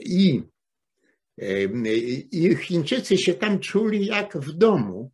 I, 0.00 0.42
i 2.32 2.56
Chińczycy 2.56 3.18
się 3.18 3.34
tam 3.34 3.58
czuli 3.58 4.06
jak 4.06 4.36
w 4.36 4.52
domu, 4.52 5.10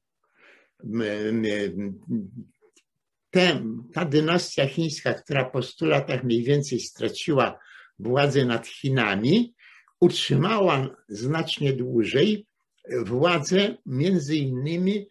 ta 3.94 4.04
dynastia 4.04 4.66
chińska, 4.66 5.14
która 5.14 5.44
po 5.44 5.62
stu 5.62 5.86
latach 5.86 6.24
mniej 6.24 6.42
więcej 6.42 6.80
straciła 6.80 7.58
władzę 7.98 8.44
nad 8.44 8.66
Chinami, 8.66 9.54
utrzymała 10.00 10.96
znacznie 11.08 11.72
dłużej 11.72 12.46
władzę 13.04 13.76
między 13.86 14.36
innymi 14.36 15.08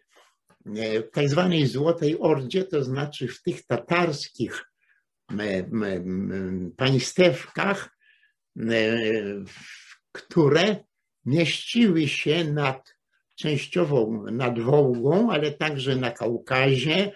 e, 0.66 1.02
w 1.02 1.10
tak 1.10 1.28
zwanej 1.28 1.66
Złotej 1.66 2.18
Ordzie, 2.18 2.64
to 2.64 2.84
znaczy 2.84 3.28
w 3.28 3.42
tych 3.42 3.66
tatarskich 3.66 4.64
państewkach, 6.76 7.96
e, 8.58 8.92
które 10.12 10.84
mieściły 11.26 12.08
się 12.08 12.44
nad 12.44 12.94
częściowo 13.34 14.10
nad 14.32 14.60
Wołgą, 14.60 15.30
ale 15.30 15.52
także 15.52 15.96
na 15.96 16.10
Kaukazie, 16.10 17.12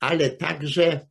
ale 0.00 0.30
także 0.30 1.06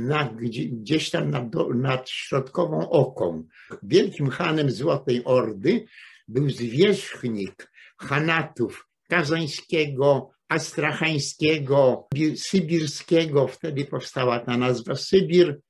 na, 0.00 0.34
gdzieś 0.70 1.10
tam 1.10 1.30
nad, 1.30 1.44
nad 1.74 2.10
środkową 2.10 2.90
Oką. 2.90 3.44
Wielkim 3.82 4.30
hanem 4.30 4.70
Złotej 4.70 5.22
Ordy 5.24 5.84
był 6.28 6.50
zwierzchnik 6.50 7.72
hanatów 7.98 8.88
kazańskiego, 9.08 10.30
astrachańskiego, 10.48 12.08
sybirskiego, 12.36 13.48
wtedy 13.48 13.84
powstała 13.84 14.40
ta 14.40 14.56
nazwa 14.56 14.94
Sybir, 14.96 15.60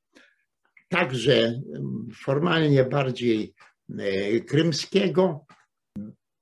także 0.88 1.60
formalnie 2.24 2.84
bardziej 2.84 3.44
e, 3.44 3.71
krymskiego, 4.48 5.46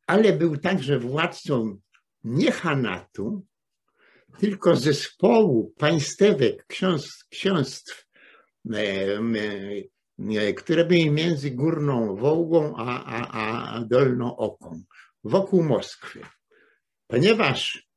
ale 0.07 0.33
był 0.33 0.57
także 0.57 0.99
władcą 0.99 1.81
nie 2.25 2.53
Hanatu, 2.53 3.47
tylko 4.39 4.77
zespołu 4.77 5.75
państewek, 5.79 6.67
ksiąstw 7.31 8.07
e, 8.73 9.19
e, 10.37 10.53
które 10.53 10.85
były 10.85 11.11
między 11.11 11.51
Górną 11.51 12.17
Wołgą 12.17 12.75
a, 12.77 13.05
a, 13.05 13.77
a 13.77 13.81
Dolną 13.85 14.37
Oką, 14.37 14.83
wokół 15.25 15.63
Moskwy. 15.63 16.21
Ponieważ 17.07 17.89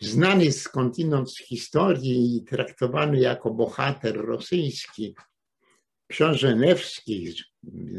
znany 0.00 0.52
skądinąd 0.52 1.32
z 1.32 1.38
historii 1.38 2.36
i 2.36 2.44
traktowany 2.44 3.20
jako 3.20 3.50
bohater 3.50 4.16
rosyjski, 4.16 5.14
książę 6.12 6.56
Newski 6.56 7.34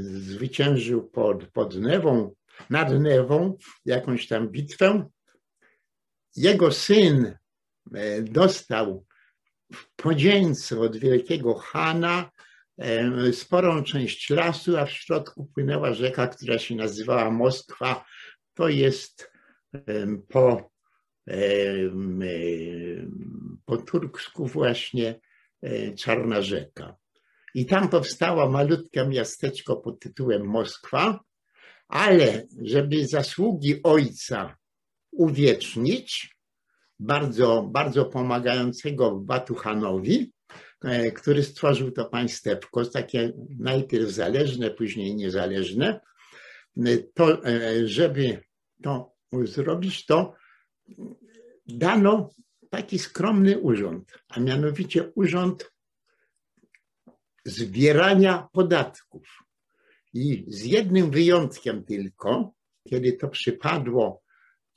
zwyciężył 0.04 1.10
pod, 1.10 1.48
pod 1.48 1.76
Newą 1.76 2.36
nad 2.70 3.02
Newą 3.02 3.58
jakąś 3.86 4.28
tam 4.28 4.50
bitwę. 4.50 5.10
Jego 6.36 6.72
syn 6.72 7.36
e, 7.94 8.22
dostał 8.22 9.06
w 9.74 9.96
podzięce 9.96 10.80
od 10.80 10.98
wielkiego 10.98 11.54
Hana 11.54 12.32
e, 12.78 13.34
sporą 13.34 13.84
część 13.84 14.30
lasu, 14.30 14.78
a 14.78 14.86
w 14.86 14.92
środku 14.92 15.46
płynęła 15.46 15.94
rzeka, 15.94 16.28
która 16.28 16.60
się 16.60 16.76
nazywała 16.76 17.32
Moskwa. 17.32 18.06
To 18.54 18.70
jest 18.70 19.32
po, 20.30 20.72
po 23.66 23.78
turksku 23.78 24.46
właśnie 24.46 25.20
e, 25.62 25.94
Czarna 25.94 26.42
Rzeka. 26.42 27.03
I 27.54 27.66
tam 27.66 27.90
powstała 27.90 28.50
malutkie 28.50 29.08
miasteczko 29.08 29.76
pod 29.76 30.00
tytułem 30.00 30.46
Moskwa, 30.46 31.20
ale 31.88 32.48
żeby 32.62 33.08
zasługi 33.08 33.84
ojca 33.84 34.58
uwiecznić, 35.12 36.36
bardzo, 37.00 37.70
bardzo 37.72 38.06
pomagającego 38.06 39.12
Batuchanowi, 39.16 40.34
e, 40.84 41.12
który 41.12 41.44
stworzył 41.44 41.92
to 41.92 42.06
państewko, 42.06 42.86
takie 42.86 43.34
najpierw 43.60 44.10
zależne, 44.10 44.72
później 44.72 45.16
niezależne, 45.16 46.00
e, 46.78 46.98
to 46.98 47.46
e, 47.46 47.88
żeby 47.88 48.44
to 48.84 49.14
zrobić, 49.44 50.06
to 50.06 50.34
dano 51.68 52.30
taki 52.70 53.00
skromny 53.00 53.60
urząd, 53.60 54.12
a 54.30 54.40
mianowicie 54.40 55.12
urząd 55.16 55.73
zbierania 57.46 58.48
podatków. 58.52 59.44
I 60.14 60.46
z 60.48 60.64
jednym 60.64 61.12
wyjątkiem 61.12 61.84
tylko, 61.84 62.54
kiedy 62.90 63.14
to 63.14 63.28
przypadło 63.28 64.22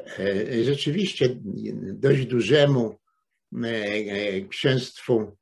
e, 0.01 0.65
rzeczywiście 0.65 1.29
dość 1.93 2.27
dużemu 2.27 2.99
e, 3.65 4.41
księstwu 4.41 5.37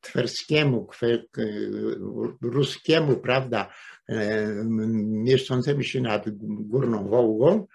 twerskiemu, 0.00 0.88
ruskiemu, 2.42 3.16
prawda, 3.16 3.72
mieszczącemu 5.04 5.82
się 5.82 6.00
nad 6.00 6.24
Górną 6.42 7.08
Wołgą, 7.08 7.66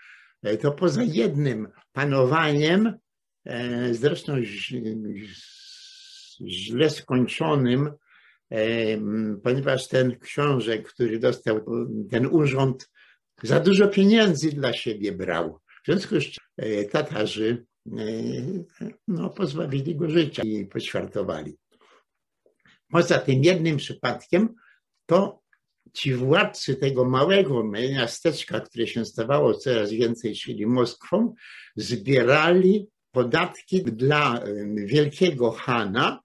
to 0.61 0.71
poza 0.71 1.03
jednym 1.03 1.67
panowaniem, 1.93 2.93
e, 3.45 3.93
zresztą 3.93 4.35
źle 6.47 6.89
skończonym, 6.89 7.91
ponieważ 9.43 9.87
ten 9.87 10.19
książę, 10.19 10.77
który 10.77 11.19
dostał 11.19 11.65
ten 12.09 12.25
urząd, 12.25 12.91
za 13.43 13.59
dużo 13.59 13.87
pieniędzy 13.87 14.51
dla 14.51 14.73
siebie 14.73 15.11
brał. 15.11 15.59
W 15.83 15.85
związku 15.85 16.19
z 16.19 16.23
czym 16.23 16.43
e, 16.57 16.83
Tatarzy 16.83 17.65
e, 17.97 18.01
no, 19.07 19.29
pozbawili 19.29 19.95
go 19.95 20.09
życia 20.09 20.43
i 20.43 20.65
poćwiartowali. 20.65 21.57
Poza 22.91 23.19
tym 23.19 23.43
jednym 23.43 23.77
przypadkiem 23.77 24.55
to 25.05 25.41
ci 25.93 26.13
władcy 26.13 26.75
tego 26.75 27.05
małego 27.05 27.63
miasteczka, 27.63 28.59
które 28.59 28.87
się 28.87 29.05
stawało 29.05 29.53
coraz 29.53 29.91
więcej, 29.91 30.35
czyli 30.35 30.65
Moskwą, 30.65 31.33
zbierali 31.75 32.87
podatki 33.11 33.83
dla 33.83 34.43
wielkiego 34.75 35.51
Hana. 35.51 36.21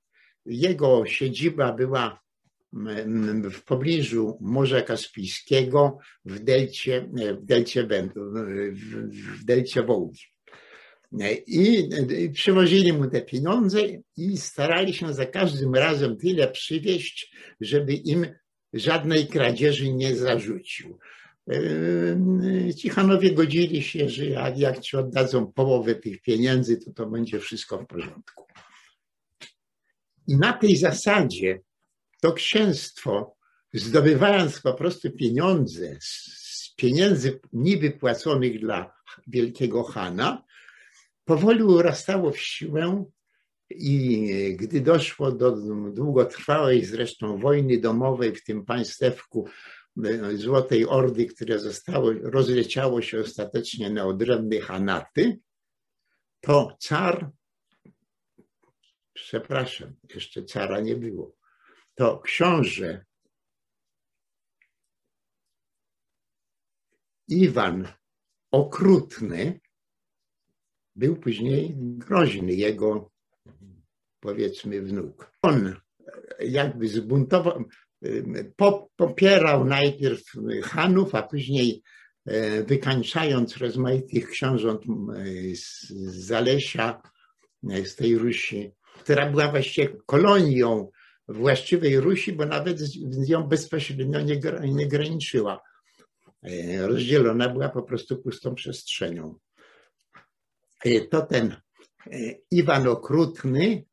Jego 0.46 1.06
siedziba 1.06 1.72
była 1.72 2.20
w 3.52 3.64
pobliżu 3.64 4.38
Morza 4.40 4.82
Kaspijskiego 4.82 5.98
w 6.24 6.38
delcie, 6.38 7.08
w 7.12 7.44
delcie, 7.44 7.88
w 9.40 9.44
delcie 9.44 9.82
Wołgi. 9.82 10.22
I 11.46 11.88
przywozili 12.32 12.92
mu 12.92 13.10
te 13.10 13.22
pieniądze 13.22 13.80
i 14.16 14.38
starali 14.38 14.94
się 14.94 15.12
za 15.12 15.26
każdym 15.26 15.74
razem 15.74 16.16
tyle 16.16 16.48
przywieźć, 16.48 17.36
żeby 17.60 17.94
im 17.94 18.26
żadnej 18.72 19.26
kradzieży 19.26 19.92
nie 19.92 20.16
zarzucił. 20.16 20.98
Cichanowie 22.76 23.32
godzili 23.32 23.82
się, 23.82 24.08
że 24.08 24.26
jak 24.56 24.80
ci 24.80 24.96
oddadzą 24.96 25.52
połowę 25.52 25.94
tych 25.94 26.22
pieniędzy, 26.22 26.76
to 26.76 26.92
to 26.92 27.06
będzie 27.06 27.38
wszystko 27.38 27.78
w 27.78 27.86
porządku. 27.86 28.46
I 30.26 30.36
na 30.36 30.52
tej 30.52 30.76
zasadzie 30.76 31.60
to 32.20 32.32
księstwo, 32.32 33.36
zdobywając 33.74 34.60
po 34.60 34.74
prostu 34.74 35.10
pieniądze 35.10 35.96
z 36.00 36.74
pieniędzy 36.76 37.40
niby 37.52 37.90
płaconych 37.90 38.60
dla 38.60 38.94
wielkiego 39.26 39.82
Hana, 39.82 40.44
powoli 41.24 41.62
urastało 41.62 42.30
w 42.30 42.40
siłę 42.40 43.04
i 43.70 44.56
gdy 44.58 44.80
doszło 44.80 45.32
do 45.32 45.56
długotrwałej 45.92 46.84
zresztą 46.84 47.38
wojny 47.38 47.78
domowej 47.78 48.34
w 48.34 48.44
tym 48.44 48.64
państewku 48.64 49.48
e, 50.04 50.36
Złotej 50.36 50.86
Ordy, 50.86 51.26
które 51.26 51.58
zostało, 51.58 52.12
rozleciało 52.22 53.02
się 53.02 53.20
ostatecznie 53.20 53.90
na 53.90 54.06
odrębne 54.06 54.60
Hanaty, 54.60 55.38
to 56.40 56.76
car, 56.80 57.30
przepraszam, 59.16 59.94
jeszcze 60.14 60.44
cara 60.44 60.80
nie 60.80 60.96
było, 60.96 61.36
to 61.94 62.20
książę 62.20 63.04
Iwan 67.28 67.88
Okrutny 68.50 69.60
był 70.96 71.16
później 71.16 71.74
groźny. 71.76 72.52
Jego 72.52 73.10
powiedzmy 74.20 74.82
wnuk. 74.82 75.32
On 75.42 75.76
jakby 76.40 76.88
zbuntował, 76.88 77.64
popierał 78.96 79.64
najpierw 79.64 80.22
Hanów, 80.62 81.14
a 81.14 81.22
później 81.22 81.82
e, 82.24 82.64
wykańczając 82.64 83.56
rozmaitych 83.56 84.28
książąt 84.28 84.82
z 85.54 85.92
Zalesia, 86.26 87.02
e, 87.70 87.84
z 87.84 87.96
tej 87.96 88.18
Rusi, 88.18 88.72
która 89.00 89.30
była 89.30 89.50
właściwie 89.50 89.96
kolonią 90.06 90.90
właściwej 91.28 92.00
Rusi, 92.00 92.32
bo 92.32 92.46
nawet 92.46 92.80
z 92.80 93.28
nią 93.28 93.42
bezpośrednio 93.42 94.20
nie, 94.20 94.40
nie 94.62 94.88
graniczyła. 94.88 95.62
E, 96.42 96.86
rozdzielona 96.86 97.48
była 97.48 97.68
po 97.68 97.82
prostu 97.82 98.22
pustą 98.22 98.54
przestrzenią. 98.54 99.38
To 101.10 101.26
ten 101.26 101.56
Iwan 102.50 102.88
Okrutny 102.88 103.84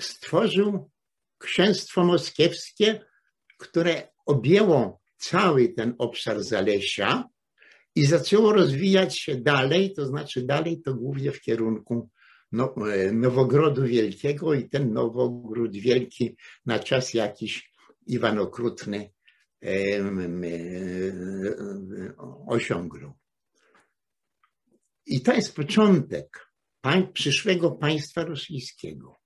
stworzył 0.00 0.90
księstwo 1.38 2.04
moskiewskie, 2.04 3.04
które 3.58 4.08
objęło 4.26 5.00
cały 5.16 5.68
ten 5.68 5.94
obszar 5.98 6.42
Zalesia 6.42 7.24
i 7.94 8.06
zaczęło 8.06 8.52
rozwijać 8.52 9.18
się 9.18 9.36
dalej, 9.36 9.92
to 9.94 10.06
znaczy 10.06 10.42
dalej 10.42 10.82
to 10.82 10.94
głównie 10.94 11.32
w 11.32 11.40
kierunku 11.40 12.10
no, 12.52 12.74
e, 12.92 13.12
Nowogrodu 13.12 13.82
Wielkiego 13.82 14.54
i 14.54 14.68
ten 14.68 14.92
Nowogród 14.92 15.72
Wielki 15.72 16.36
na 16.66 16.78
czas 16.78 17.14
jakiś 17.14 17.72
Iwan 18.06 18.38
Okrutny 18.38 19.12
e, 19.62 19.68
e, 19.68 20.12
osiągnął. 22.46 23.12
I 25.06 25.20
to 25.20 25.32
jest 25.32 25.56
początek 25.56 26.46
przyszłego 27.12 27.70
państwa 27.70 28.24
rosyjskiego 28.24 29.16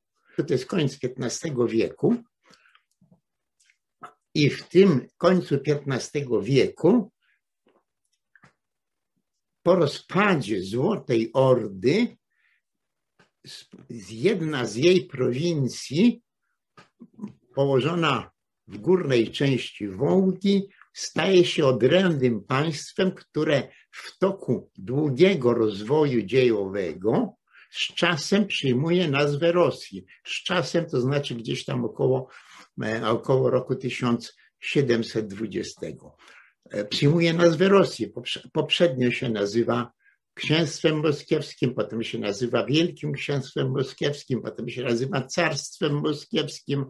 to 0.44 0.54
jest 0.54 0.66
koniec 0.66 0.98
XV 1.02 1.66
wieku. 1.68 2.16
I 4.35 4.50
w 4.50 4.68
tym 4.68 5.06
końcu 5.16 5.59
XV 5.66 6.42
wieku, 6.42 7.12
po 9.62 9.74
rozpadzie 9.74 10.62
Złotej 10.62 11.30
Ordy, 11.33 12.16
jedna 14.11 14.66
z 14.66 14.76
jej 14.76 15.07
prowincji, 15.07 16.22
położona 17.55 18.31
w 18.68 18.79
górnej 18.79 19.31
części 19.31 19.88
Wołgi, 19.88 20.68
staje 20.92 21.44
się 21.44 21.66
odrębnym 21.66 22.44
państwem, 22.44 23.12
które 23.12 23.68
w 23.90 24.18
toku 24.18 24.70
długiego 24.79 25.55
rozwoju 25.55 26.22
dziejowego 26.22 27.40
z 27.70 27.94
czasem 27.94 28.46
przyjmuje 28.46 29.09
nazwę 29.09 29.53
Rosji. 29.53 30.05
Z 30.26 30.44
czasem 30.44 30.87
to 30.87 31.00
znaczy 31.00 31.35
gdzieś 31.35 31.64
tam 31.64 31.85
około, 31.85 32.29
e, 32.83 33.09
około 33.09 33.50
roku 33.50 33.76
1720. 33.76 35.87
E, 36.70 36.85
przyjmuje 36.85 37.33
nazwę 37.33 37.68
Rosji. 37.68 38.12
Poprzednio 38.53 39.11
się 39.11 39.29
nazywa 39.29 39.92
Księstwem 40.40 40.96
Moskiewskim, 40.96 41.74
potem 41.74 42.03
się 42.03 42.18
nazywa 42.18 42.66
Wielkim 42.66 43.12
Księstwem 43.12 43.70
Moskiewskim, 43.70 44.42
potem 44.42 44.68
się 44.68 44.83
nazywa 44.83 45.22
Carstwem 45.22 45.94
Moskiewskim, 45.94 46.87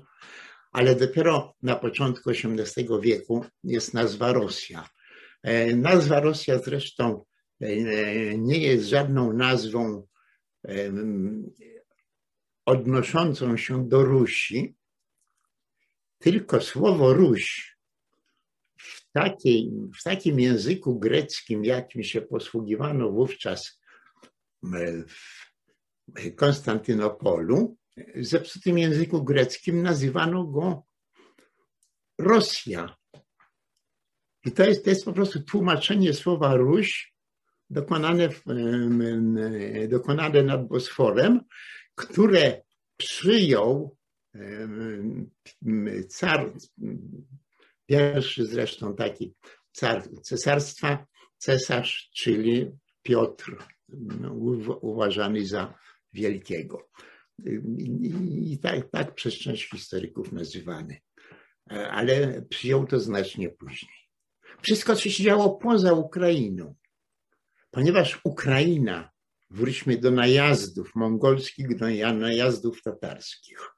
ale 0.73 0.95
dopiero 0.95 1.55
na 1.63 1.77
początku 1.77 2.31
XVIII 2.31 2.89
wieku 3.03 3.45
jest 3.65 3.95
nazwa 3.95 4.33
Rosja. 4.33 4.89
E, 5.43 5.77
nazwa 5.77 6.21
Rosja 6.21 6.59
zresztą 6.59 7.25
nie 8.39 8.59
jest 8.59 8.89
żadną 8.89 9.33
nazwą 9.33 10.07
odnoszącą 12.67 13.57
się 13.57 13.89
do 13.89 14.05
Rusi, 14.05 14.75
tylko 16.19 16.61
słowo 16.61 17.15
Ruś 17.15 17.70
takiej, 19.13 19.71
w 20.01 20.03
takim 20.03 20.41
języku 20.41 20.99
greckim, 20.99 21.65
jakim 21.65 22.03
się 22.03 22.23
posługiwano 22.23 23.11
wówczas 23.11 23.81
w 24.63 26.35
Konstantynopolu, 26.37 27.77
w 28.15 28.27
zepsutym 28.27 28.79
języku 28.79 29.25
greckim 29.25 29.83
nazywano 29.83 30.45
go 30.45 30.85
Rosja. 32.19 32.97
I 34.45 34.53
to 34.53 34.65
jest, 34.65 34.85
to 34.85 34.91
jest 34.91 35.05
po 35.05 35.13
prostu 35.13 35.43
tłumaczenie 35.43 36.15
słowa 36.15 36.57
Ruś 36.57 37.15
dokonane, 37.71 38.29
dokonane 39.89 40.43
nad 40.43 40.69
Bosforem, 40.69 41.41
które 41.95 42.63
przyjął 42.97 43.97
car, 46.09 46.53
pierwszy 47.91 48.47
zresztą 48.47 48.97
taki 48.97 49.35
car 49.73 50.09
cesarstwa, 50.23 51.07
cesarz, 51.39 52.11
czyli 52.15 52.71
Piotr, 53.03 53.57
no, 53.89 54.33
uważany 54.81 55.47
za 55.47 55.75
wielkiego. 56.13 56.89
I 58.29 58.59
tak, 58.63 58.91
tak 58.91 59.15
przez 59.15 59.35
część 59.35 59.71
historyków 59.71 60.33
nazywany. 60.33 61.01
Ale 61.91 62.43
przyjął 62.43 62.87
to 62.87 63.01
znacznie 63.01 63.49
później. 63.49 63.93
Wszystko, 64.63 64.97
co 64.97 65.11
się 65.11 65.25
działo 65.25 65.51
poza 65.51 65.93
Ukrainą, 65.93 66.75
ponieważ 67.71 68.21
Ukraina, 68.25 69.11
wróćmy 69.51 69.97
do 69.97 70.11
najazdów 70.11 70.95
mongolskich, 70.95 71.77
do 71.77 71.87
najazdów 72.13 72.83
tatarskich. 72.83 73.71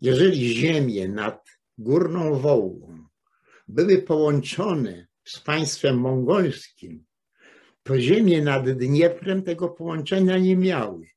Jeżeli 0.00 0.54
ziemie 0.54 1.08
nad 1.08 1.48
Górną 1.78 2.38
Wołgą 2.38 2.97
były 3.68 4.02
połączone 4.02 5.06
z 5.24 5.40
państwem 5.40 5.98
mongolskim, 5.98 7.04
to 7.82 8.00
ziemie 8.00 8.42
nad 8.42 8.70
Dnieprem 8.70 9.42
tego 9.42 9.68
połączenia 9.68 10.38
nie 10.38 10.56
miały. 10.56 11.08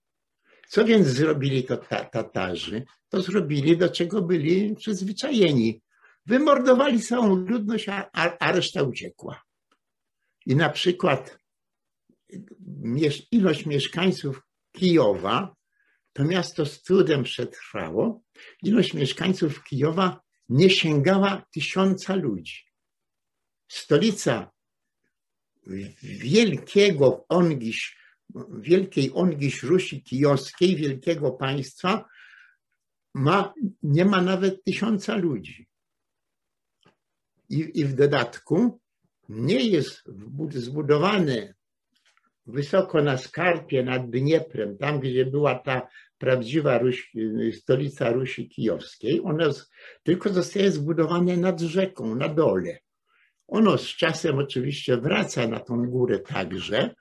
Co 0.69 0.85
więc 0.85 1.07
zrobili 1.07 1.63
to 1.63 1.77
Tatarzy? 2.11 2.83
To 3.09 3.21
zrobili, 3.21 3.77
do 3.77 3.89
czego 3.89 4.21
byli 4.21 4.75
przyzwyczajeni. 4.75 5.81
Wymordowali 6.25 7.01
całą 7.01 7.35
ludność, 7.35 7.85
a, 7.89 8.51
reszta 8.51 8.83
uciekła. 8.83 9.41
I 10.45 10.55
na 10.55 10.69
przykład 10.69 11.37
ilość 13.31 13.65
mieszkańców 13.65 14.41
Kijowa, 14.71 15.55
to 16.13 16.23
miasto 16.23 16.65
z 16.65 16.81
trudem 16.81 17.23
przetrwało, 17.23 18.21
ilość 18.63 18.93
mieszkańców 18.93 19.63
Kijowa 19.63 20.21
nie 20.51 20.69
sięgała 20.69 21.45
tysiąca 21.53 22.15
ludzi. 22.15 22.65
Stolica 23.67 24.51
wielkiego 26.03 27.25
Ongiś, 27.29 27.97
wielkiej 28.49 29.11
Ongiś 29.13 29.63
Rusi 29.63 30.03
Kijowskiej, 30.03 30.75
wielkiego 30.75 31.31
państwa, 31.31 32.05
ma, 33.13 33.53
nie 33.83 34.05
ma 34.05 34.21
nawet 34.21 34.63
tysiąca 34.63 35.15
ludzi. 35.15 35.67
I, 37.49 37.79
I 37.79 37.85
w 37.85 37.93
dodatku 37.93 38.79
nie 39.29 39.65
jest 39.69 40.03
zbudowane 40.53 41.53
wysoko 42.45 43.01
na 43.01 43.17
skarpie 43.17 43.83
nad 43.83 44.09
Dnieprem, 44.09 44.77
tam 44.77 44.99
gdzie 44.99 45.25
była 45.25 45.55
ta 45.55 45.87
prawdziwa 46.21 46.77
Ruś, 46.77 47.11
stolica 47.53 48.11
Rusi 48.11 48.49
Kijowskiej, 48.49 49.21
ono 49.23 49.49
tylko 50.03 50.29
zostaje 50.29 50.71
zbudowane 50.71 51.37
nad 51.37 51.61
rzeką, 51.61 52.15
na 52.15 52.29
dole. 52.29 52.77
Ono 53.47 53.77
z 53.77 53.87
czasem 53.87 54.37
oczywiście 54.37 54.97
wraca 54.97 55.47
na 55.47 55.59
tą 55.59 55.85
górę 55.85 56.19
także, 56.19 56.95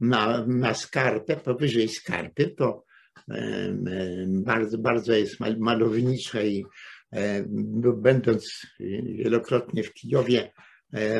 na, 0.00 0.46
na 0.46 0.74
skarpę, 0.74 1.36
powyżej 1.36 1.88
skarpy, 1.88 2.48
to 2.48 2.84
bardzo, 4.28 4.78
bardzo 4.78 5.12
jest 5.12 5.36
malownicze 5.58 6.46
i 6.46 6.64
będąc 7.96 8.66
wielokrotnie 9.04 9.82
w 9.82 9.92
Kijowie, 9.92 10.52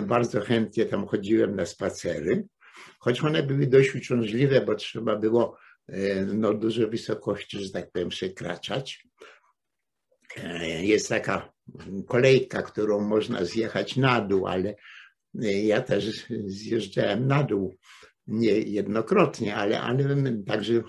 bardzo 0.06 0.40
chętnie 0.40 0.86
tam 0.86 1.06
chodziłem 1.06 1.56
na 1.56 1.66
spacery, 1.66 2.44
choć 2.98 3.24
one 3.24 3.42
były 3.42 3.66
dość 3.66 3.94
uciążliwe, 3.94 4.60
bo 4.60 4.74
trzeba 4.74 5.16
było 5.16 5.58
no, 6.26 6.54
duże 6.54 6.86
wysokości, 6.86 7.58
że 7.58 7.70
tak 7.70 7.90
powiem, 7.90 8.08
przekraczać. 8.08 9.06
Jest 10.80 11.08
taka 11.08 11.52
kolejka, 12.06 12.62
którą 12.62 13.00
można 13.00 13.44
zjechać 13.44 13.96
na 13.96 14.20
dół, 14.20 14.46
ale 14.46 14.74
ja 15.64 15.82
też 15.82 16.26
zjeżdżałem 16.46 17.26
na 17.26 17.42
dół 17.42 17.76
niejednokrotnie, 18.26 19.56
ale, 19.56 19.80
ale 19.80 20.04
także 20.46 20.82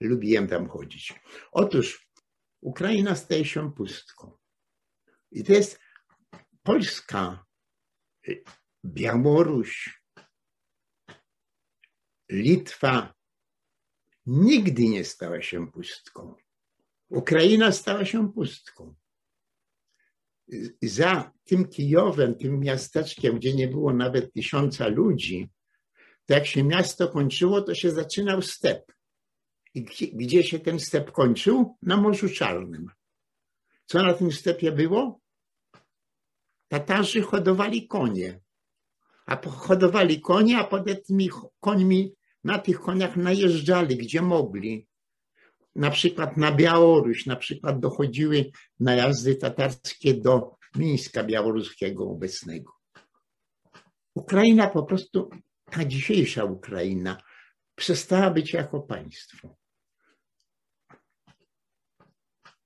lubiłem 0.00 0.48
tam 0.48 0.68
chodzić. 0.68 1.14
Otóż 1.52 2.08
Ukraina 2.60 3.14
staje 3.14 3.44
się 3.44 3.72
pustką. 3.72 4.38
I 5.30 5.44
to 5.44 5.52
jest 5.52 5.80
Polska, 6.62 7.44
Białoruś, 8.84 10.02
Litwa 12.30 13.14
nigdy 14.28 14.88
nie 14.88 15.04
stała 15.04 15.42
się 15.42 15.70
pustką. 15.72 16.34
Ukraina 17.08 17.72
stała 17.72 18.04
się 18.04 18.32
pustką. 18.32 18.94
Za 20.82 21.32
tym 21.44 21.68
Kijowem, 21.68 22.34
tym 22.34 22.60
miasteczkiem, 22.60 23.36
gdzie 23.36 23.54
nie 23.54 23.68
było 23.68 23.92
nawet 23.92 24.32
tysiąca 24.32 24.88
ludzi, 24.88 25.50
to 26.26 26.34
jak 26.34 26.46
się 26.46 26.64
miasto 26.64 27.08
kończyło, 27.08 27.62
to 27.62 27.74
się 27.74 27.90
zaczynał 27.90 28.42
step. 28.42 28.92
I 29.74 29.84
gdzie 30.14 30.44
się 30.44 30.58
ten 30.58 30.80
step 30.80 31.12
kończył? 31.12 31.76
Na 31.82 31.96
Morzu 31.96 32.28
Czarnym. 32.28 32.90
Co 33.86 34.02
na 34.02 34.14
tym 34.14 34.32
stepie 34.32 34.72
było? 34.72 35.20
Tatarzy 36.68 37.22
hodowali 37.22 37.86
konie. 37.86 38.40
A 39.26 39.36
hodowali 39.46 40.20
konie, 40.20 40.58
a 40.58 40.64
potem 40.64 40.96
tymi 41.06 41.30
końmi, 41.60 42.17
na 42.48 42.58
tych 42.58 42.80
koniach 42.80 43.16
najeżdżali, 43.16 43.96
gdzie 43.96 44.22
mogli. 44.22 44.88
Na 45.74 45.90
przykład 45.90 46.36
na 46.36 46.52
Białoruś, 46.52 47.26
na 47.26 47.36
przykład 47.36 47.80
dochodziły 47.80 48.50
najazdy 48.80 49.34
tatarskie 49.34 50.14
do 50.14 50.56
Mińska 50.76 51.24
Białoruskiego 51.24 52.10
obecnego. 52.10 52.72
Ukraina 54.14 54.66
po 54.66 54.82
prostu, 54.82 55.30
ta 55.70 55.84
dzisiejsza 55.84 56.44
Ukraina, 56.44 57.22
przestała 57.74 58.30
być 58.30 58.52
jako 58.52 58.80
państwo. 58.80 59.57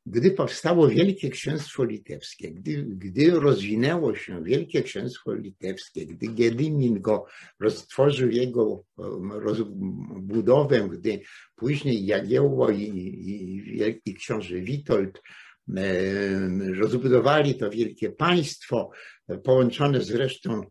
Gdy 0.07 0.31
powstało 0.31 0.89
Wielkie 0.89 1.31
Księstwo 1.31 1.85
Litewskie, 1.85 2.51
gdy, 2.51 2.83
gdy 2.83 3.31
rozwinęło 3.31 4.15
się 4.15 4.45
Wielkie 4.45 4.83
Księstwo 4.83 5.35
Litewskie, 5.35 6.07
gdy 6.07 6.27
Gedymin 6.29 7.01
go 7.01 7.27
roztworzył 7.61 8.31
jego 8.31 8.85
rozbudowę, 9.31 10.89
gdy 10.93 11.21
później 11.57 12.07
Jagiełło 12.07 12.71
i, 12.71 12.83
i, 12.83 14.01
i 14.05 14.15
książę 14.15 14.61
Witold 14.61 15.21
rozbudowali 16.75 17.55
to 17.55 17.71
wielkie 17.71 18.11
państwo, 18.11 18.91
połączone 19.45 20.01
zresztą 20.01 20.63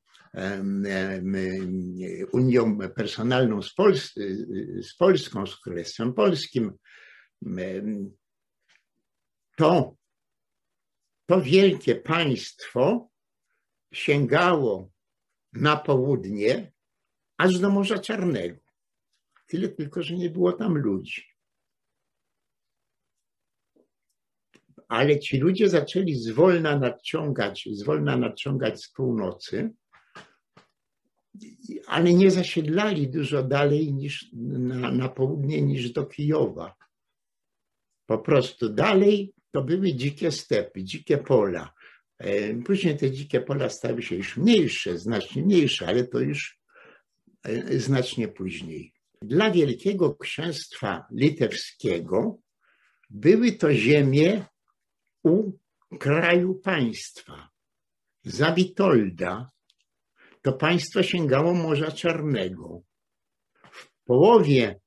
Unią 2.32 2.78
Personalną 2.96 3.62
z, 3.62 3.74
Pols 3.74 4.14
z 4.82 4.96
Polską, 4.98 5.48
z 5.48 5.60
Królestwem 5.60 6.14
Polskim, 6.14 6.72
to, 9.62 9.96
to 11.26 11.42
wielkie 11.42 11.96
państwo 11.96 13.10
sięgało 13.94 14.92
na 15.54 15.78
południe 15.78 16.72
aż 17.38 17.60
do 17.60 17.70
Morza 17.70 18.00
Czarnego. 18.00 18.62
Tyle 19.48 19.70
tylko, 19.70 20.04
że 20.04 20.16
nie 20.16 20.30
było 20.30 20.54
tam 20.54 20.78
ludzi. 20.78 21.24
Ale 24.88 25.20
ci 25.20 25.38
ludzie 25.38 25.70
zaczęli 25.70 26.16
zwolna 26.16 26.80
nadciągać, 26.80 27.70
zwolna 27.72 28.18
nadciągać 28.18 28.84
z 28.84 28.90
północy, 28.90 29.74
ale 31.88 32.14
nie 32.14 32.32
zasiedlali 32.32 33.10
dużo 33.10 33.44
dalej 33.44 33.94
niż 33.94 34.30
na, 34.34 34.92
na 34.92 35.10
południe 35.10 35.62
niż 35.62 35.92
do 35.92 36.06
Kijowa. 36.06 36.76
Po 38.06 38.18
prostu 38.18 38.70
dalej 38.70 39.34
to 39.52 39.64
były 39.64 39.94
dzikie 39.94 40.32
stepy, 40.32 40.84
dzikie 40.84 41.18
pola. 41.18 41.74
E, 42.18 42.56
później 42.56 42.98
te 42.98 43.12
dzikie 43.12 43.42
pola 43.42 43.70
stały 43.70 44.02
się 44.02 44.16
już 44.16 44.38
mniejsze, 44.38 44.98
znacznie 44.98 45.44
mniejsze, 45.44 45.88
ale 45.88 46.04
to 46.04 46.20
już 46.20 46.60
e, 47.44 47.80
znacznie 47.80 48.28
później. 48.28 48.94
Dla 49.22 49.52
Wielkiego 49.52 50.16
Księstwa 50.16 51.06
Litewskiego 51.12 52.40
były 53.10 53.52
to 53.52 53.74
ziemie 53.74 54.46
u 55.24 55.52
kraju 56.00 56.56
państwa. 56.56 57.50
Za 58.24 58.54
Witolda 58.54 59.50
to 60.42 60.54
państwo 60.54 61.04
sięgało 61.04 61.54
Morza 61.54 61.92
Czarnego. 61.92 62.82
W 63.72 64.04
połowie 64.06 64.80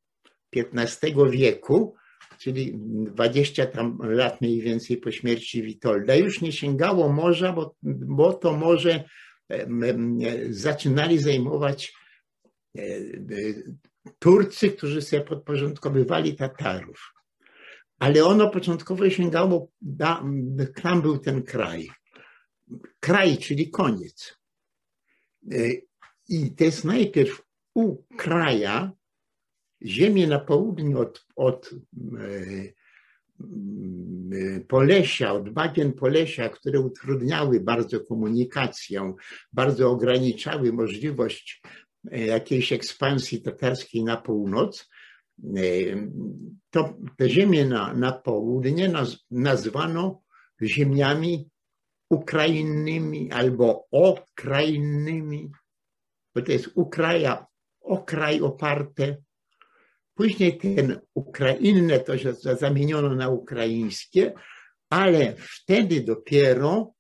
XV 0.57 1.31
wieku 1.31 1.97
czyli 2.45 2.73
20 2.77 3.67
tam 3.67 3.99
lat 4.03 4.41
mniej 4.41 4.61
więcej 4.61 4.97
po 4.97 5.11
śmierci 5.11 5.63
Witolda, 5.63 6.15
już 6.17 6.41
nie 6.41 6.53
sięgało 6.53 7.13
morza, 7.13 7.53
bo, 7.53 7.77
bo 7.83 8.33
to 8.33 8.53
morze 8.53 9.05
zaczynali 10.51 11.19
zajmować 11.19 11.93
e, 12.79 12.83
e, 12.83 12.95
Turcy, 14.19 14.71
którzy 14.71 15.03
sobie 15.03 15.23
podporządkowywali 15.23 16.37
Tatarów. 16.37 17.13
Ale 17.99 18.25
ono 18.25 18.51
początkowo 18.51 19.11
sięgało, 19.11 19.69
tam 20.83 21.03
był 21.03 21.19
ten 21.19 21.43
kraj. 21.43 21.89
Kraj, 23.01 23.39
czyli 23.39 23.71
koniec. 23.71 24.39
E, 25.53 25.57
I 26.29 26.55
to 26.55 26.65
jest 26.65 26.85
najpierw 26.85 27.43
ukraja 27.75 28.93
ziemię 29.85 30.27
na 30.27 30.39
południu 30.39 31.01
od, 31.01 31.27
od 31.37 31.71
Polesia, 34.69 35.33
od 35.33 35.51
bagien 35.51 35.93
Polesia, 35.93 36.49
które 36.49 36.81
utrudniały 36.81 37.61
bardzo 37.61 38.01
komunikację, 38.01 39.15
bardzo 39.53 39.91
ograniczały 39.91 40.73
możliwość 40.73 41.63
jakiejś 42.11 42.73
ekspansji 42.73 43.43
tatarskiej 43.43 44.05
na 44.05 44.17
północ, 44.17 44.91
to 46.71 46.95
te 47.17 47.29
ziemie 47.29 47.65
na, 47.65 47.95
na 47.95 48.13
południe 48.13 48.89
naz, 48.89 49.17
nazwano 49.31 50.23
ziemiami 50.63 51.51
ukrainnymi 52.11 53.33
albo 53.33 53.87
okrainnymi, 53.91 55.51
bo 56.35 56.43
to 56.43 56.53
jest 56.53 56.71
Ukraja, 56.75 57.47
okraj 57.81 58.41
oparte. 58.41 59.17
Później 60.15 60.59
ten 60.59 61.01
ukrainne 61.15 62.01
to 62.01 62.19
się 62.19 62.35
zamieniono 62.35 63.15
na 63.15 63.29
ukraińskie, 63.29 64.33
ale 64.91 65.35
wtedy 65.37 66.01
dopiero 66.01 66.95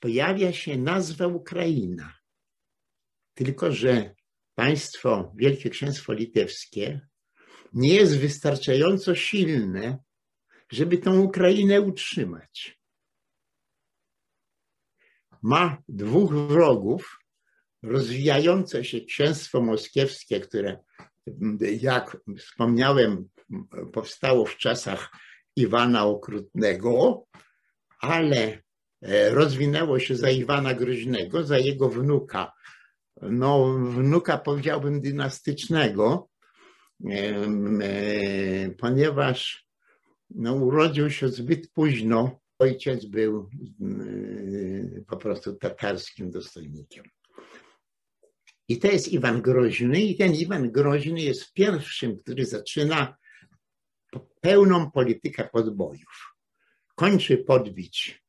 pojawia 0.00 0.52
się 0.52 0.76
nazwa 0.78 1.26
Ukraina. 1.26 2.14
Tylko, 3.34 3.72
że 3.72 4.14
państwo, 4.54 5.32
Wielkie 5.36 5.70
Księstwo 5.70 6.12
Litewskie 6.12 7.00
nie 7.72 7.94
jest 7.94 8.18
wystarczająco 8.18 9.14
silne, 9.14 9.98
żeby 10.72 10.98
tą 10.98 11.20
Ukrainę 11.20 11.80
utrzymać. 11.80 12.80
Ma 15.42 15.82
dwóch 15.88 16.34
wrogów, 16.34 17.18
rozwijające 17.82 18.84
się 18.84 19.00
księstwo 19.00 19.60
moskiewskie, 19.60 20.40
które, 20.40 20.78
jak 21.80 22.16
wspomniałem, 22.38 23.28
powstało 23.92 24.46
w 24.46 24.56
czasach 24.56 25.10
Iwana 25.56 26.04
Okrutnego, 26.04 27.24
ale 28.00 28.62
e, 29.02 29.30
rozwinęło 29.30 29.98
się 29.98 30.16
za 30.16 30.30
Iwana 30.30 30.74
Groźnego, 30.74 31.44
za 31.44 31.58
jego 31.58 31.88
wnuka, 31.88 32.52
no 33.22 33.74
wnuka 33.74 34.38
powiedziałbym 34.38 35.00
dynastycznego, 35.00 36.30
E, 37.08 38.70
ponieważ 38.78 39.66
no, 40.30 40.54
urodził 40.54 41.10
się 41.10 41.28
zbyt 41.28 41.70
późno. 41.72 42.40
Ojciec 42.58 43.04
był 43.06 43.48
e, 43.80 45.04
po 45.06 45.16
prostu 45.16 45.56
tatarskim 45.56 46.30
dostojnikiem. 46.30 47.04
I 48.70 48.78
to 48.78 48.88
jest 48.88 49.08
Iwan 49.08 49.42
Groźny, 49.42 50.00
i 50.00 50.16
ten 50.16 50.34
Iwan 50.34 50.70
Groźny 50.70 51.20
jest 51.20 51.52
pierwszym, 51.52 52.18
który 52.18 52.46
zaczyna 52.46 53.16
pełną 54.40 54.90
politykę 54.90 55.48
podbojów. 55.52 56.34
Kończy 56.94 57.36
podbić 57.36 58.22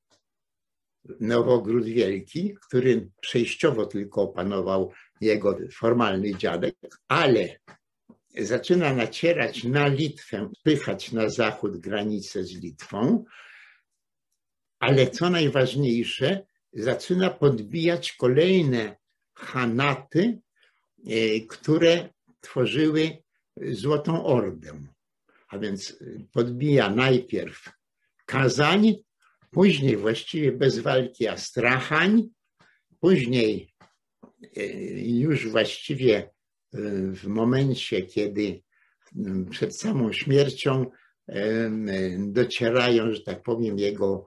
Nowogród 1.19 1.85
Wielki, 1.85 2.55
który 2.67 3.09
przejściowo 3.21 3.85
tylko 3.85 4.21
opanował 4.21 4.93
jego 5.21 5.57
formalny 5.73 6.35
dziadek, 6.35 6.75
ale 7.07 7.59
zaczyna 8.37 8.93
nacierać 8.93 9.63
na 9.63 9.87
Litwę, 9.87 10.49
spychać 10.59 11.11
na 11.11 11.29
zachód 11.29 11.77
granicę 11.77 12.43
z 12.43 12.51
Litwą, 12.51 13.25
ale 14.79 15.07
co 15.07 15.29
najważniejsze, 15.29 16.45
zaczyna 16.73 17.29
podbijać 17.29 18.13
kolejne 18.13 19.00
hanaty, 19.33 20.39
e, 21.07 21.39
które 21.39 22.09
tworzyły 22.41 23.17
Złotą 23.57 24.25
Ordę. 24.25 24.83
A 25.47 25.59
więc 25.59 25.97
podbija 26.31 26.89
najpierw 26.89 27.69
Kazań, 28.25 28.95
później 29.51 29.97
właściwie 29.97 30.51
bez 30.51 30.79
walki 30.79 31.27
Astrachań, 31.27 32.29
później 32.99 33.73
e, 34.57 34.65
już 34.99 35.49
właściwie 35.49 36.29
w 37.13 37.27
momencie, 37.27 38.01
kiedy 38.01 38.61
przed 39.49 39.77
samą 39.77 40.13
śmiercią 40.13 40.91
docierają, 42.17 43.13
że 43.13 43.21
tak 43.21 43.43
powiem, 43.43 43.79
jego, 43.79 44.25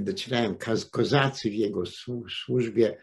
docierają 0.00 0.56
kozacy 0.90 1.50
w 1.50 1.54
jego 1.54 1.82
służbie 2.28 2.88
e, 2.90 2.98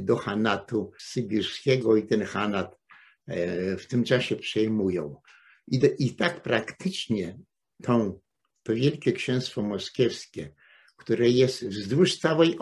do 0.00 0.16
Hanatu 0.16 0.92
Sybirskiego 0.98 1.96
i 1.96 2.06
ten 2.06 2.22
Hanat 2.22 2.78
e, 3.26 3.76
w 3.76 3.86
tym 3.86 4.04
czasie 4.04 4.36
przejmują. 4.36 5.20
I, 5.68 5.80
i 5.98 6.16
tak 6.16 6.42
praktycznie 6.42 7.38
tą, 7.82 8.20
to 8.62 8.74
Wielkie 8.74 9.12
Księstwo 9.12 9.62
Moskiewskie, 9.62 10.54
które 10.96 11.30
jest 11.30 11.66
wzdłuż 11.66 12.18
całej 12.18 12.58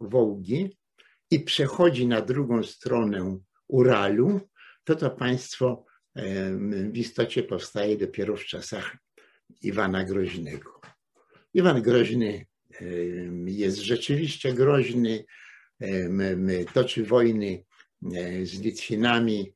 Wołgi 0.00 0.78
i 1.30 1.40
przechodzi 1.40 2.06
na 2.06 2.20
drugą 2.20 2.62
stronę 2.62 3.38
Uralu, 3.68 4.40
to 4.84 4.94
to 4.94 5.10
państwo 5.10 5.84
w 6.90 6.96
istocie 6.96 7.42
powstaje 7.42 7.96
dopiero 7.96 8.36
w 8.36 8.44
czasach 8.44 8.96
Iwana 9.62 10.04
Groźnego. 10.04 10.80
Iwan 11.54 11.82
Groźny 11.82 12.46
jest 13.46 13.78
rzeczywiście 13.78 14.52
groźny, 14.52 15.24
toczy 16.74 17.04
wojny 17.04 17.64
z 18.42 18.60
Litwinami, 18.60 19.54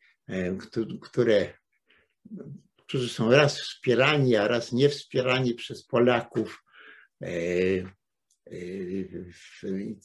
które, 1.00 1.54
którzy 2.76 3.08
są 3.08 3.30
raz 3.30 3.60
wspierani, 3.60 4.36
a 4.36 4.48
raz 4.48 4.72
nie 4.72 4.88
wspierani 4.88 5.54
przez 5.54 5.86
Polaków. 5.86 6.64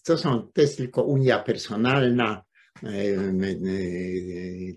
To, 0.04 0.18
są, 0.18 0.52
to 0.54 0.62
jest 0.62 0.78
tylko 0.78 1.04
unia 1.04 1.40
personalna, 1.40 2.48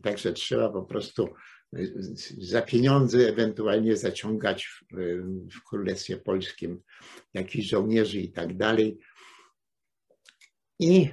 Także 0.02 0.32
trzeba 0.32 0.68
po 0.68 0.82
prostu 0.82 1.28
za 2.38 2.62
pieniądze 2.62 3.28
ewentualnie 3.28 3.96
zaciągać 3.96 4.66
w, 4.66 4.96
w 5.54 5.64
Królestwie 5.68 6.16
Polskim 6.16 6.82
jakichś 7.34 7.68
żołnierzy 7.68 8.20
i 8.20 8.32
tak 8.32 8.56
dalej. 8.56 8.98
I 10.78 11.08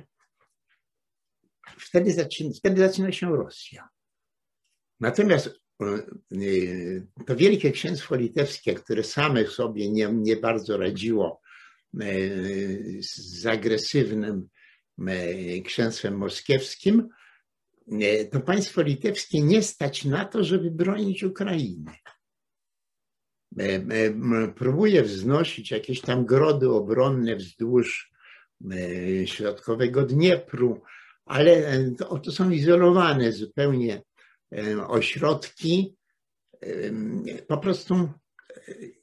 wtedy 1.80 2.14
zaczyna, 2.14 2.50
wtedy 2.58 2.88
zaczyna 2.88 3.12
się 3.12 3.36
Rosja. 3.36 3.90
Natomiast 5.00 5.50
to 7.28 7.36
Wielkie 7.36 7.72
Księstwo 7.72 8.16
Litewskie, 8.16 8.74
które 8.74 9.04
same 9.04 9.48
sobie 9.48 9.92
nie, 9.92 10.10
nie 10.14 10.36
bardzo 10.36 10.78
radziło 10.78 11.42
z 13.00 13.46
agresywnym 13.46 14.50
E, 15.06 15.62
księstwem 15.62 16.18
moskiewskim, 16.18 17.10
e, 17.92 18.26
to 18.26 18.40
państwo 18.40 18.82
litewskie 18.82 19.42
nie 19.42 19.64
stać 19.64 20.06
na 20.06 20.26
to, 20.26 20.44
żeby 20.44 20.72
bronić 20.72 21.24
Ukrainy. 21.24 21.92
E, 23.60 24.50
próbuje 24.56 25.04
wznosić 25.04 25.72
jakieś 25.72 26.02
tam 26.02 26.26
grody 26.26 26.70
obronne 26.70 27.36
wzdłuż 27.36 28.12
środkowego 29.26 30.04
Dniepru, 30.04 30.82
ale 31.28 31.84
to, 31.98 32.20
to 32.20 32.32
są 32.32 32.50
izolowane 32.50 33.32
zupełnie 33.32 34.02
ośrodki. 34.88 35.98
Po 37.48 37.58
prostu 37.58 38.10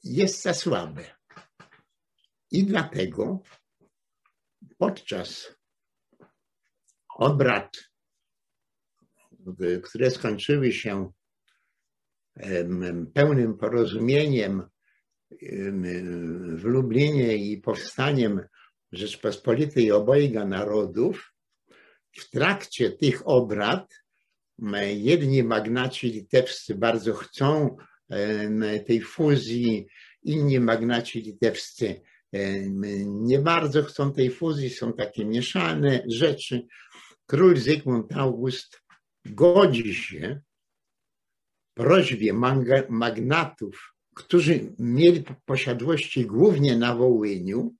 jest 0.03 0.41
za 0.41 0.53
słabe. 0.53 1.15
I 2.51 2.63
dlatego 2.63 3.39
podczas 4.77 5.55
obrad, 7.17 7.77
które 9.83 10.11
skończyły 10.11 10.71
się 10.71 11.11
pełnym 13.13 13.57
porozumieniem 13.57 14.69
w 16.55 16.63
Lublinie 16.63 17.37
i 17.37 17.57
powstaniem 17.57 18.41
Rzeczpospolitej 18.91 19.91
obojga 19.91 20.45
narodów, 20.45 21.34
w 22.17 22.29
trakcie 22.29 22.91
tych 22.91 23.27
obrad 23.27 23.93
jedni 24.95 25.43
magnaci 25.43 26.11
litewscy 26.11 26.75
bardzo 26.75 27.13
chcą 27.13 27.77
tej 28.87 29.01
fuzji, 29.01 29.87
inni 30.23 30.59
magnaci 30.59 31.21
litewscy 31.21 32.01
nie 33.05 33.39
bardzo 33.39 33.83
chcą 33.83 34.13
tej 34.13 34.31
fuzji, 34.31 34.69
są 34.69 34.93
takie 34.93 35.25
mieszane 35.25 36.03
rzeczy. 36.07 36.67
Król 37.25 37.57
Zygmunt 37.57 38.13
August 38.13 38.81
godzi 39.25 39.95
się 39.95 40.41
prośbie 41.73 42.33
magnatów, 42.89 43.93
którzy 44.15 44.73
mieli 44.79 45.23
posiadłości 45.45 46.25
głównie 46.25 46.77
na 46.77 46.95
Wołyniu, 46.95 47.75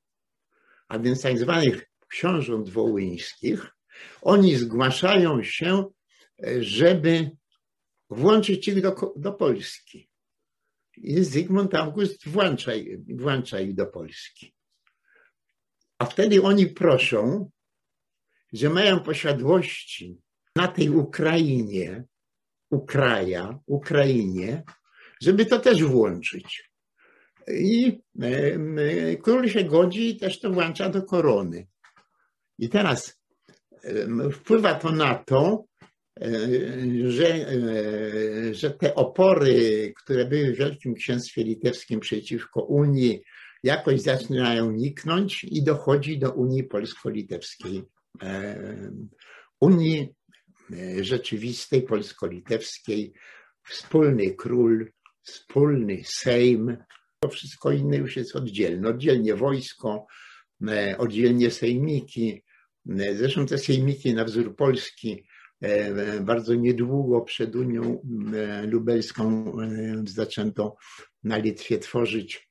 a 0.87 0.99
więc 0.99 1.21
tak 1.21 1.37
zwanych 1.37 1.85
książąt 2.07 2.69
wołyńskich, 2.69 3.74
oni 4.21 4.55
zgłaszają 4.55 5.43
się 5.43 5.85
żeby 6.59 7.31
włączyć 8.09 8.67
ich 8.67 8.81
do, 8.81 9.13
do 9.15 9.33
Polski. 9.33 10.09
I 10.97 11.23
Zygmunt 11.23 11.75
August 11.75 12.27
włącza, 12.29 12.71
włącza 13.07 13.59
ich 13.59 13.75
do 13.75 13.85
Polski. 13.85 14.53
A 15.97 16.05
wtedy 16.05 16.41
oni 16.41 16.67
proszą, 16.67 17.49
że 18.53 18.69
mają 18.69 18.99
posiadłości 18.99 20.21
na 20.55 20.67
tej 20.67 20.89
Ukrainie, 20.89 22.03
Ukraja, 22.69 23.59
Ukrainie, 23.65 24.63
żeby 25.21 25.45
to 25.45 25.59
też 25.59 25.83
włączyć. 25.83 26.71
I 27.47 28.01
król 29.23 29.49
się 29.49 29.63
godzi 29.63 30.09
i 30.09 30.17
też 30.17 30.39
to 30.39 30.49
włącza 30.49 30.89
do 30.89 31.03
korony. 31.03 31.67
I 32.59 32.69
teraz 32.69 33.14
wpływa 34.33 34.75
to 34.75 34.91
na 34.91 35.15
to, 35.15 35.65
że, 37.07 37.45
że 38.51 38.71
te 38.71 38.95
opory, 38.95 39.93
które 40.03 40.25
były 40.25 40.53
w 40.53 40.57
Wielkim 40.57 40.93
Księstwie 40.93 41.43
Litewskim 41.43 41.99
przeciwko 41.99 42.63
Unii, 42.63 43.21
jakoś 43.63 44.01
zaczynają 44.01 44.71
niknąć 44.71 45.43
i 45.43 45.63
dochodzi 45.63 46.19
do 46.19 46.31
Unii 46.31 46.63
Polsko-Litewskiej. 46.63 47.83
Unii 49.59 50.09
rzeczywistej 51.01 51.81
polsko-litewskiej, 51.81 53.13
wspólny 53.67 54.35
król, 54.35 54.91
wspólny 55.21 56.01
Sejm, 56.05 56.77
to 57.19 57.29
wszystko 57.29 57.71
inne 57.71 57.97
już 57.97 58.17
jest 58.17 58.35
oddzielne. 58.35 58.89
Oddzielnie 58.89 59.35
wojsko, 59.35 60.05
oddzielnie 60.97 61.51
sejmiki. 61.51 62.43
Zresztą 62.85 63.45
te 63.45 63.57
sejmiki 63.57 64.13
na 64.13 64.25
wzór 64.25 64.55
Polski 64.55 65.27
bardzo 66.21 66.55
niedługo 66.55 67.21
przed 67.21 67.55
Unią 67.55 68.01
Lubelską 68.67 69.55
zaczęto 70.03 70.75
na 71.23 71.37
Litwie 71.37 71.79
tworzyć. 71.79 72.49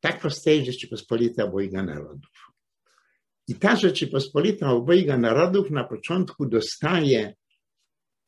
Tak 0.00 0.20
powstaje 0.20 0.64
Rzeczypospolita 0.64 1.44
Obojga 1.44 1.82
Narodów. 1.82 2.30
I 3.48 3.54
ta 3.54 3.76
Rzeczypospolita 3.76 4.70
Obojga 4.70 5.18
Narodów 5.18 5.70
na 5.70 5.84
początku 5.84 6.46
dostaje 6.46 7.34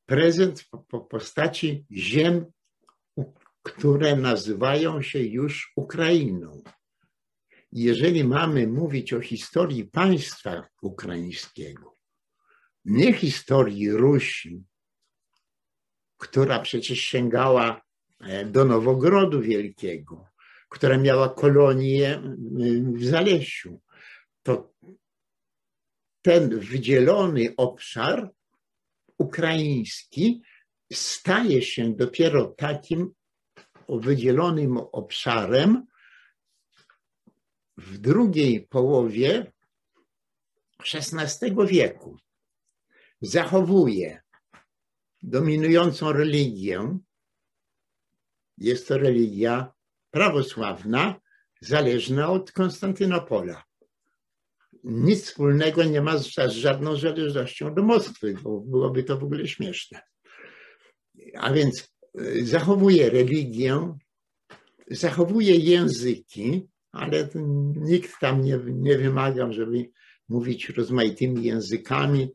prezent 0.06 0.64
po 0.88 1.00
postaci 1.00 1.86
ziem, 1.92 2.46
które 3.62 4.16
nazywają 4.16 5.02
się 5.02 5.18
już 5.18 5.72
Ukrainą. 5.76 6.62
Jeżeli 7.72 8.24
mamy 8.24 8.66
mówić 8.66 9.12
o 9.12 9.20
historii 9.20 9.84
państwa 9.84 10.68
ukraińskiego, 10.82 11.96
nie 12.84 13.12
historii 13.12 13.90
Rusi, 13.90 14.62
która 16.18 16.58
przecież 16.58 17.00
sięgała 17.00 17.82
e, 18.20 18.44
do 18.44 18.64
Nowogrodu 18.64 19.40
Wielkiego, 19.40 20.26
która 20.68 20.98
miała 20.98 21.28
kolonię 21.28 22.22
w 22.94 23.04
Zalesiu, 23.04 23.80
to 24.42 24.72
ten 26.22 26.60
wydzielony 26.60 27.54
obszar 27.56 28.30
ukraiński 29.18 30.42
staje 30.92 31.62
się 31.62 31.94
dopiero 31.94 32.46
takim 32.46 33.14
wydzielonym 33.88 34.76
obszarem 34.76 35.86
w 37.86 37.98
drugiej 37.98 38.66
połowie 38.66 39.52
XVI 40.94 41.66
wieku. 41.66 42.16
Zachowuje 43.20 44.22
dominującą 45.22 46.12
religię. 46.12 46.98
Jest 48.58 48.88
to 48.88 48.98
religia 48.98 49.72
prawosławna, 50.10 51.20
zależna 51.60 52.30
od 52.30 52.52
Konstantynopola 52.52 53.64
nic 54.84 55.24
wspólnego 55.24 55.84
nie 55.84 56.00
ma 56.00 56.18
z 56.18 56.28
żadną 56.48 56.96
zależnością 56.96 57.74
do 57.74 57.82
Moskwy, 57.82 58.34
bo 58.42 58.60
byłoby 58.60 59.04
to 59.04 59.18
w 59.18 59.24
ogóle 59.24 59.48
śmieszne. 59.48 60.00
A 61.34 61.52
więc 61.52 61.94
y, 62.20 62.46
zachowuje 62.46 63.10
religię, 63.10 63.96
zachowuje 64.90 65.56
języki, 65.56 66.68
ale 66.92 67.28
nikt 67.74 68.20
tam 68.20 68.44
nie, 68.44 68.58
nie 68.66 68.98
wymaga, 68.98 69.52
żeby 69.52 69.90
mówić 70.28 70.68
rozmaitymi 70.68 71.44
językami. 71.44 72.28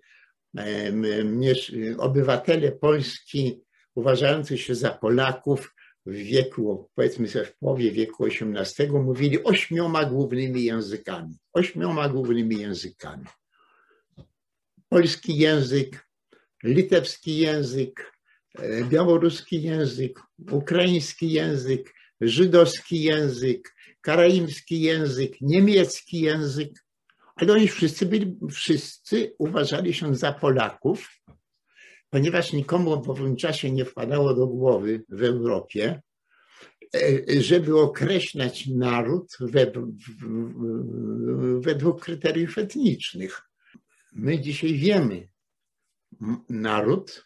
Obywatele 1.97 2.71
Polski 2.71 3.61
uważający 3.95 4.57
się 4.57 4.75
za 4.75 4.89
Polaków 4.89 5.75
w 6.05 6.13
wieku, 6.13 6.89
powiedzmy 6.95 7.27
sobie 7.27 7.45
w 7.45 7.57
połowie 7.57 7.91
wieku 7.91 8.25
XVIII 8.25 8.89
mówili 8.89 9.43
ośmioma 9.43 10.05
głównymi 10.05 10.63
językami. 10.63 11.37
Ośmioma 11.53 12.09
głównymi 12.09 12.59
językami. 12.59 13.25
Polski 14.89 15.37
język, 15.37 16.07
litewski 16.63 17.37
język, 17.37 18.13
e, 18.59 18.83
białoruski 18.83 19.63
język, 19.63 20.19
ukraiński 20.51 21.31
język, 21.31 21.93
żydowski 22.21 23.03
język, 23.03 23.75
karaimski 24.07 24.81
język, 24.81 25.41
niemiecki 25.41 26.21
język, 26.21 26.85
ale 27.35 27.53
oni 27.53 27.67
wszyscy 27.67 28.05
byli, 28.05 28.37
wszyscy 28.51 29.35
uważali 29.37 29.93
się 29.93 30.15
za 30.15 30.33
Polaków 30.33 31.09
ponieważ 32.09 32.53
nikomu 32.53 33.03
w 33.03 33.09
owym 33.09 33.35
czasie 33.35 33.71
nie 33.71 33.85
wpadało 33.85 34.33
do 34.33 34.47
głowy 34.47 35.03
w 35.09 35.23
Europie, 35.23 36.01
e, 36.95 37.41
żeby 37.41 37.79
określać 37.79 38.67
naród 38.67 39.37
według 41.59 42.01
kryteriów 42.01 42.57
etnicznych. 42.57 43.41
My 44.13 44.39
dzisiaj 44.39 44.73
wiemy, 44.73 45.29
naród 46.49 47.25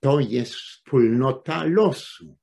to 0.00 0.20
jest 0.20 0.54
wspólnota 0.54 1.64
losu. 1.64 2.36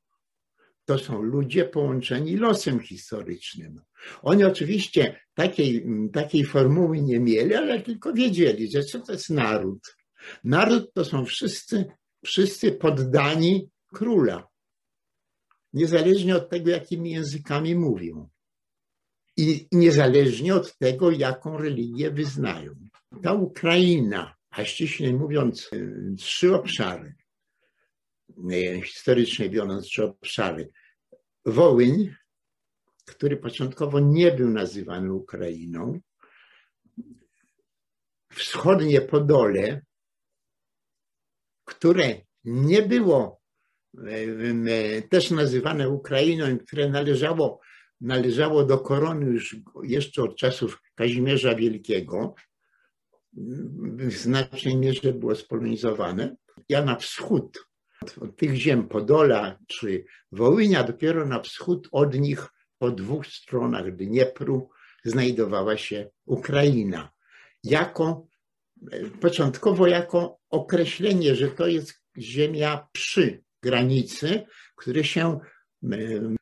To 0.90 0.98
są 0.98 1.22
ludzie 1.22 1.66
połączeni 1.66 2.38
losem 2.38 2.80
historycznym. 2.80 3.82
Oni 4.22 4.44
oczywiście 4.44 5.20
takiej, 5.34 5.86
takiej 6.14 6.46
formuły 6.46 7.02
nie 7.02 7.20
mieli, 7.20 7.56
ale 7.56 7.82
tylko 7.82 8.14
wiedzieli, 8.14 8.72
że 8.72 8.84
co 8.84 9.00
to 9.00 9.12
jest 9.12 9.30
naród 9.30 9.96
Naród 10.44 10.94
to 10.94 11.06
są 11.06 11.26
wszyscy, 11.26 11.86
wszyscy 12.26 12.72
poddani 12.72 13.70
króla, 13.94 14.48
niezależnie 15.74 16.36
od 16.36 16.50
tego, 16.50 16.70
jakimi 16.70 17.12
językami 17.12 17.76
mówią. 17.76 18.30
I 19.38 19.68
niezależnie 19.72 20.56
od 20.56 20.78
tego, 20.78 21.12
jaką 21.12 21.58
religię 21.58 22.12
wyznają. 22.12 22.76
Ta 23.24 23.34
Ukraina, 23.34 24.36
a 24.50 24.66
ściślej 24.66 25.14
mówiąc, 25.14 25.70
trzy 26.18 26.56
obszary, 26.56 27.16
historycznie 28.84 29.50
biorąc 29.50 29.86
trzy 29.86 30.04
obszary. 30.04 30.70
Wołyń, 31.46 32.16
który 33.06 33.38
początkowo 33.38 34.00
nie 34.00 34.32
był 34.32 34.50
nazywany 34.50 35.14
Ukrainą, 35.14 36.00
wschodnie 38.32 39.02
Podole, 39.02 39.82
które 41.66 42.22
nie 42.44 42.82
było 42.82 43.42
też 45.10 45.32
nazywane 45.32 45.90
Ukrainą, 45.90 46.58
które 46.58 46.90
należało, 46.90 47.60
należało 48.02 48.64
do 48.64 48.78
korony 48.78 49.26
już 49.26 49.56
jeszcze 49.84 50.24
od 50.24 50.38
czasów 50.38 50.82
Kazimierza 50.96 51.56
Wielkiego, 51.56 52.36
w 53.34 54.12
znacznej 54.12 54.78
mierze 54.78 55.14
było 55.14 55.36
spolonizowane. 55.36 56.36
Ja 56.70 56.86
na 56.86 56.96
wschód 56.96 57.69
od 58.22 58.38
tych 58.38 58.56
ziem 58.56 58.88
Podola 58.88 59.60
czy 59.68 60.06
Wołynia, 60.32 60.84
dopiero 60.84 61.26
na 61.26 61.40
wschód 61.40 61.88
od 61.92 62.20
nich 62.20 62.48
po 62.78 62.92
dwóch 62.92 63.28
stronach 63.28 63.96
Dniepru 63.96 64.70
znajdowała 65.06 65.78
się 65.78 66.10
Ukraina. 66.26 67.12
Jako 67.64 68.28
początkowo 69.22 69.88
jako 69.88 70.40
określenie, 70.50 71.36
że 71.36 71.48
to 71.48 71.68
jest 71.68 72.04
ziemia 72.18 72.88
przy 72.92 73.44
granicy, 73.64 74.44
które 74.76 75.04
się 75.04 75.40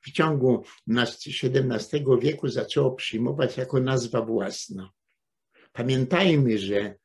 w 0.01 0.11
ciągu 0.11 0.63
XVII 0.87 2.03
wieku 2.21 2.47
zaczęło 2.47 2.91
przyjmować 2.91 3.57
jako 3.57 3.79
nazwa 3.79 4.21
własna. 4.21 4.89
Pamiętajmy, 5.73 6.57
że 6.57 6.95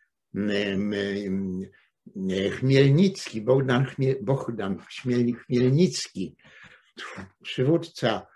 Chmielnicki, 2.59 3.41
Bogdan, 3.41 3.85
Chmiel, 3.85 4.17
Bogdan 4.23 4.79
Chmielnicki, 5.49 6.37
przywódca 7.43 8.27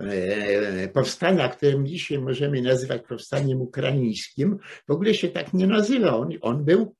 e, 0.00 0.88
powstania, 0.88 1.48
które 1.48 1.84
dzisiaj 1.84 2.18
możemy 2.18 2.62
nazywać 2.62 3.02
powstaniem 3.08 3.60
ukraińskim, 3.60 4.58
w 4.88 4.90
ogóle 4.90 5.14
się 5.14 5.28
tak 5.28 5.54
nie 5.54 5.66
nazywa. 5.66 6.16
On, 6.16 6.30
on 6.40 6.64
był 6.64 6.94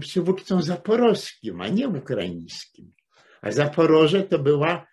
przywódcą 0.00 0.62
zaporowskim, 0.62 1.60
a 1.60 1.68
nie 1.68 1.88
ukraińskim. 1.88 2.92
A 3.42 3.52
Zaporoże 3.52 4.22
to 4.22 4.38
była 4.38 4.86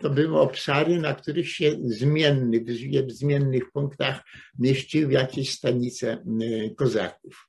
to 0.00 0.10
były 0.10 0.40
obszary, 0.40 1.00
na 1.00 1.14
których 1.14 1.50
się 1.50 1.76
zmiennych, 1.84 2.64
w 3.06 3.12
zmiennych 3.12 3.72
punktach 3.72 4.22
mieściły 4.58 5.12
jakieś 5.12 5.52
stanice 5.52 6.24
kozaków. 6.76 7.48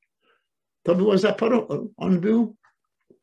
To 0.89 0.95
było 0.95 1.17
Zaporo... 1.17 1.67
On 1.97 2.19
był 2.19 2.55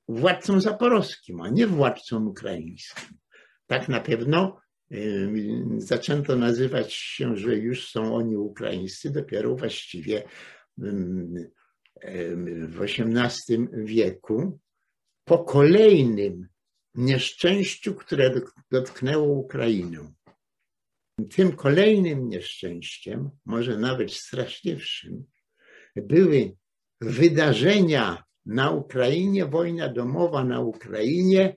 władcą 0.09 0.61
zaporowskim, 0.61 1.41
a 1.41 1.49
nie 1.49 1.67
władcą 1.67 2.27
ukraińskim. 2.27 3.19
Tak 3.67 3.89
na 3.89 4.01
pewno 4.01 4.61
zaczęto 5.79 6.37
nazywać 6.37 6.95
się, 6.95 7.37
że 7.37 7.57
już 7.57 7.91
są 7.91 8.15
oni 8.15 8.37
ukraińscy 8.37 9.11
dopiero 9.11 9.57
właściwie 9.57 10.23
w 10.77 10.91
XVIII 12.81 13.69
wieku 13.73 14.59
po 15.25 15.39
kolejnym 15.39 16.49
nieszczęściu, 16.95 17.95
które 17.95 18.41
dotknęło 18.71 19.27
Ukrainę. 19.27 20.13
Tym 21.31 21.53
kolejnym 21.53 22.29
nieszczęściem, 22.29 23.31
może 23.45 23.79
nawet 23.79 24.13
straszliwszym, 24.13 25.25
były 25.97 26.57
wydarzenia 27.01 28.25
na 28.47 28.71
Ukrainie, 28.71 29.47
wojna 29.47 29.89
domowa 29.89 30.45
na 30.45 30.61
Ukrainie, 30.61 31.57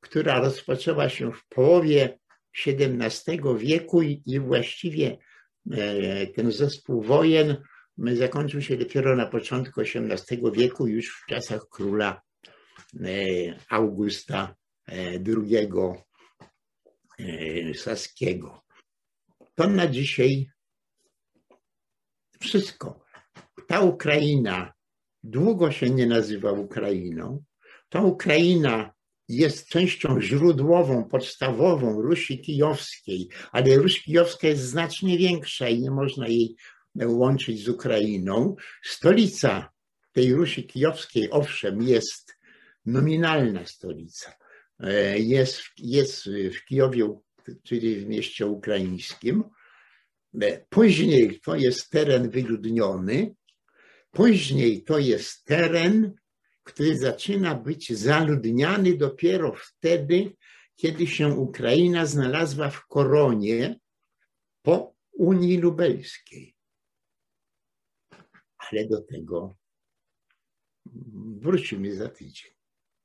która 0.00 0.40
rozpoczęła 0.40 1.08
się 1.08 1.32
w 1.32 1.46
połowie 1.46 2.18
XVII 2.66 3.40
wieku 3.58 4.02
i 4.02 4.40
właściwie 4.40 5.18
e, 5.70 6.26
ten 6.26 6.52
zespół 6.52 7.02
wojen 7.02 7.56
zakończył 7.98 8.62
się 8.62 8.76
dopiero 8.76 9.16
na 9.16 9.26
początku 9.26 9.80
XVIII 9.80 10.42
wieku, 10.52 10.86
już 10.86 11.22
w 11.22 11.26
czasach 11.26 11.68
króla 11.70 12.22
e, 13.00 13.10
Augusta 13.68 14.54
e, 14.86 15.18
Saskiego. 17.74 18.62
To 19.54 19.66
na 19.66 19.86
dzisiaj 19.86 20.50
wszystko. 22.40 23.04
Ta 23.66 23.80
Ukraina 23.80 24.72
długo 25.22 25.72
się 25.72 25.90
nie 25.90 26.06
nazywa 26.06 26.52
Ukrainą. 26.52 27.42
Ta 27.88 28.02
Ukraina 28.02 28.92
jest 29.28 29.68
częścią 29.68 30.20
źródłową, 30.20 31.04
podstawową 31.04 32.02
Rusi 32.02 32.40
Kijowskiej, 32.40 33.28
ale 33.52 33.76
Ruś 33.76 34.02
Kijowska 34.02 34.48
jest 34.48 34.62
znacznie 34.62 35.18
większa 35.18 35.68
i 35.68 35.80
nie 35.80 35.90
można 35.90 36.28
jej 36.28 36.56
łączyć 37.04 37.64
z 37.64 37.68
Ukrainą. 37.68 38.56
Stolica 38.82 39.70
tej 40.12 40.34
Rusi 40.34 40.66
Kijowskiej, 40.66 41.30
owszem, 41.30 41.82
jest 41.82 42.36
nominalna 42.86 43.66
stolica, 43.66 44.40
E, 44.82 45.18
jest, 45.18 45.62
jest 45.78 46.24
w 46.26 46.64
Kijowie, 46.64 47.18
czyli 47.62 47.96
w 47.96 48.06
mieście 48.06 48.46
ukraińskim. 48.46 49.44
E, 50.42 50.64
później 50.68 51.40
to 51.44 51.56
jest 51.56 51.90
teren 51.90 52.30
wyludniony. 52.30 53.34
Później 54.10 54.84
to 54.84 54.98
jest 54.98 55.44
teren, 55.44 56.14
który 56.62 56.98
zaczyna 56.98 57.54
być 57.54 57.92
zaludniany 57.92 58.96
dopiero 58.96 59.52
wtedy, 59.52 60.36
kiedy 60.76 61.06
się 61.06 61.28
Ukraina 61.28 62.06
znalazła 62.06 62.70
w 62.70 62.86
koronie 62.86 63.80
po 64.62 64.94
Unii 65.12 65.58
Lubelskiej. 65.58 66.56
Ale 68.56 68.86
do 68.86 69.00
tego 69.02 69.56
wrócimy 71.40 71.94
za 71.94 72.08
tydzień. 72.08 72.59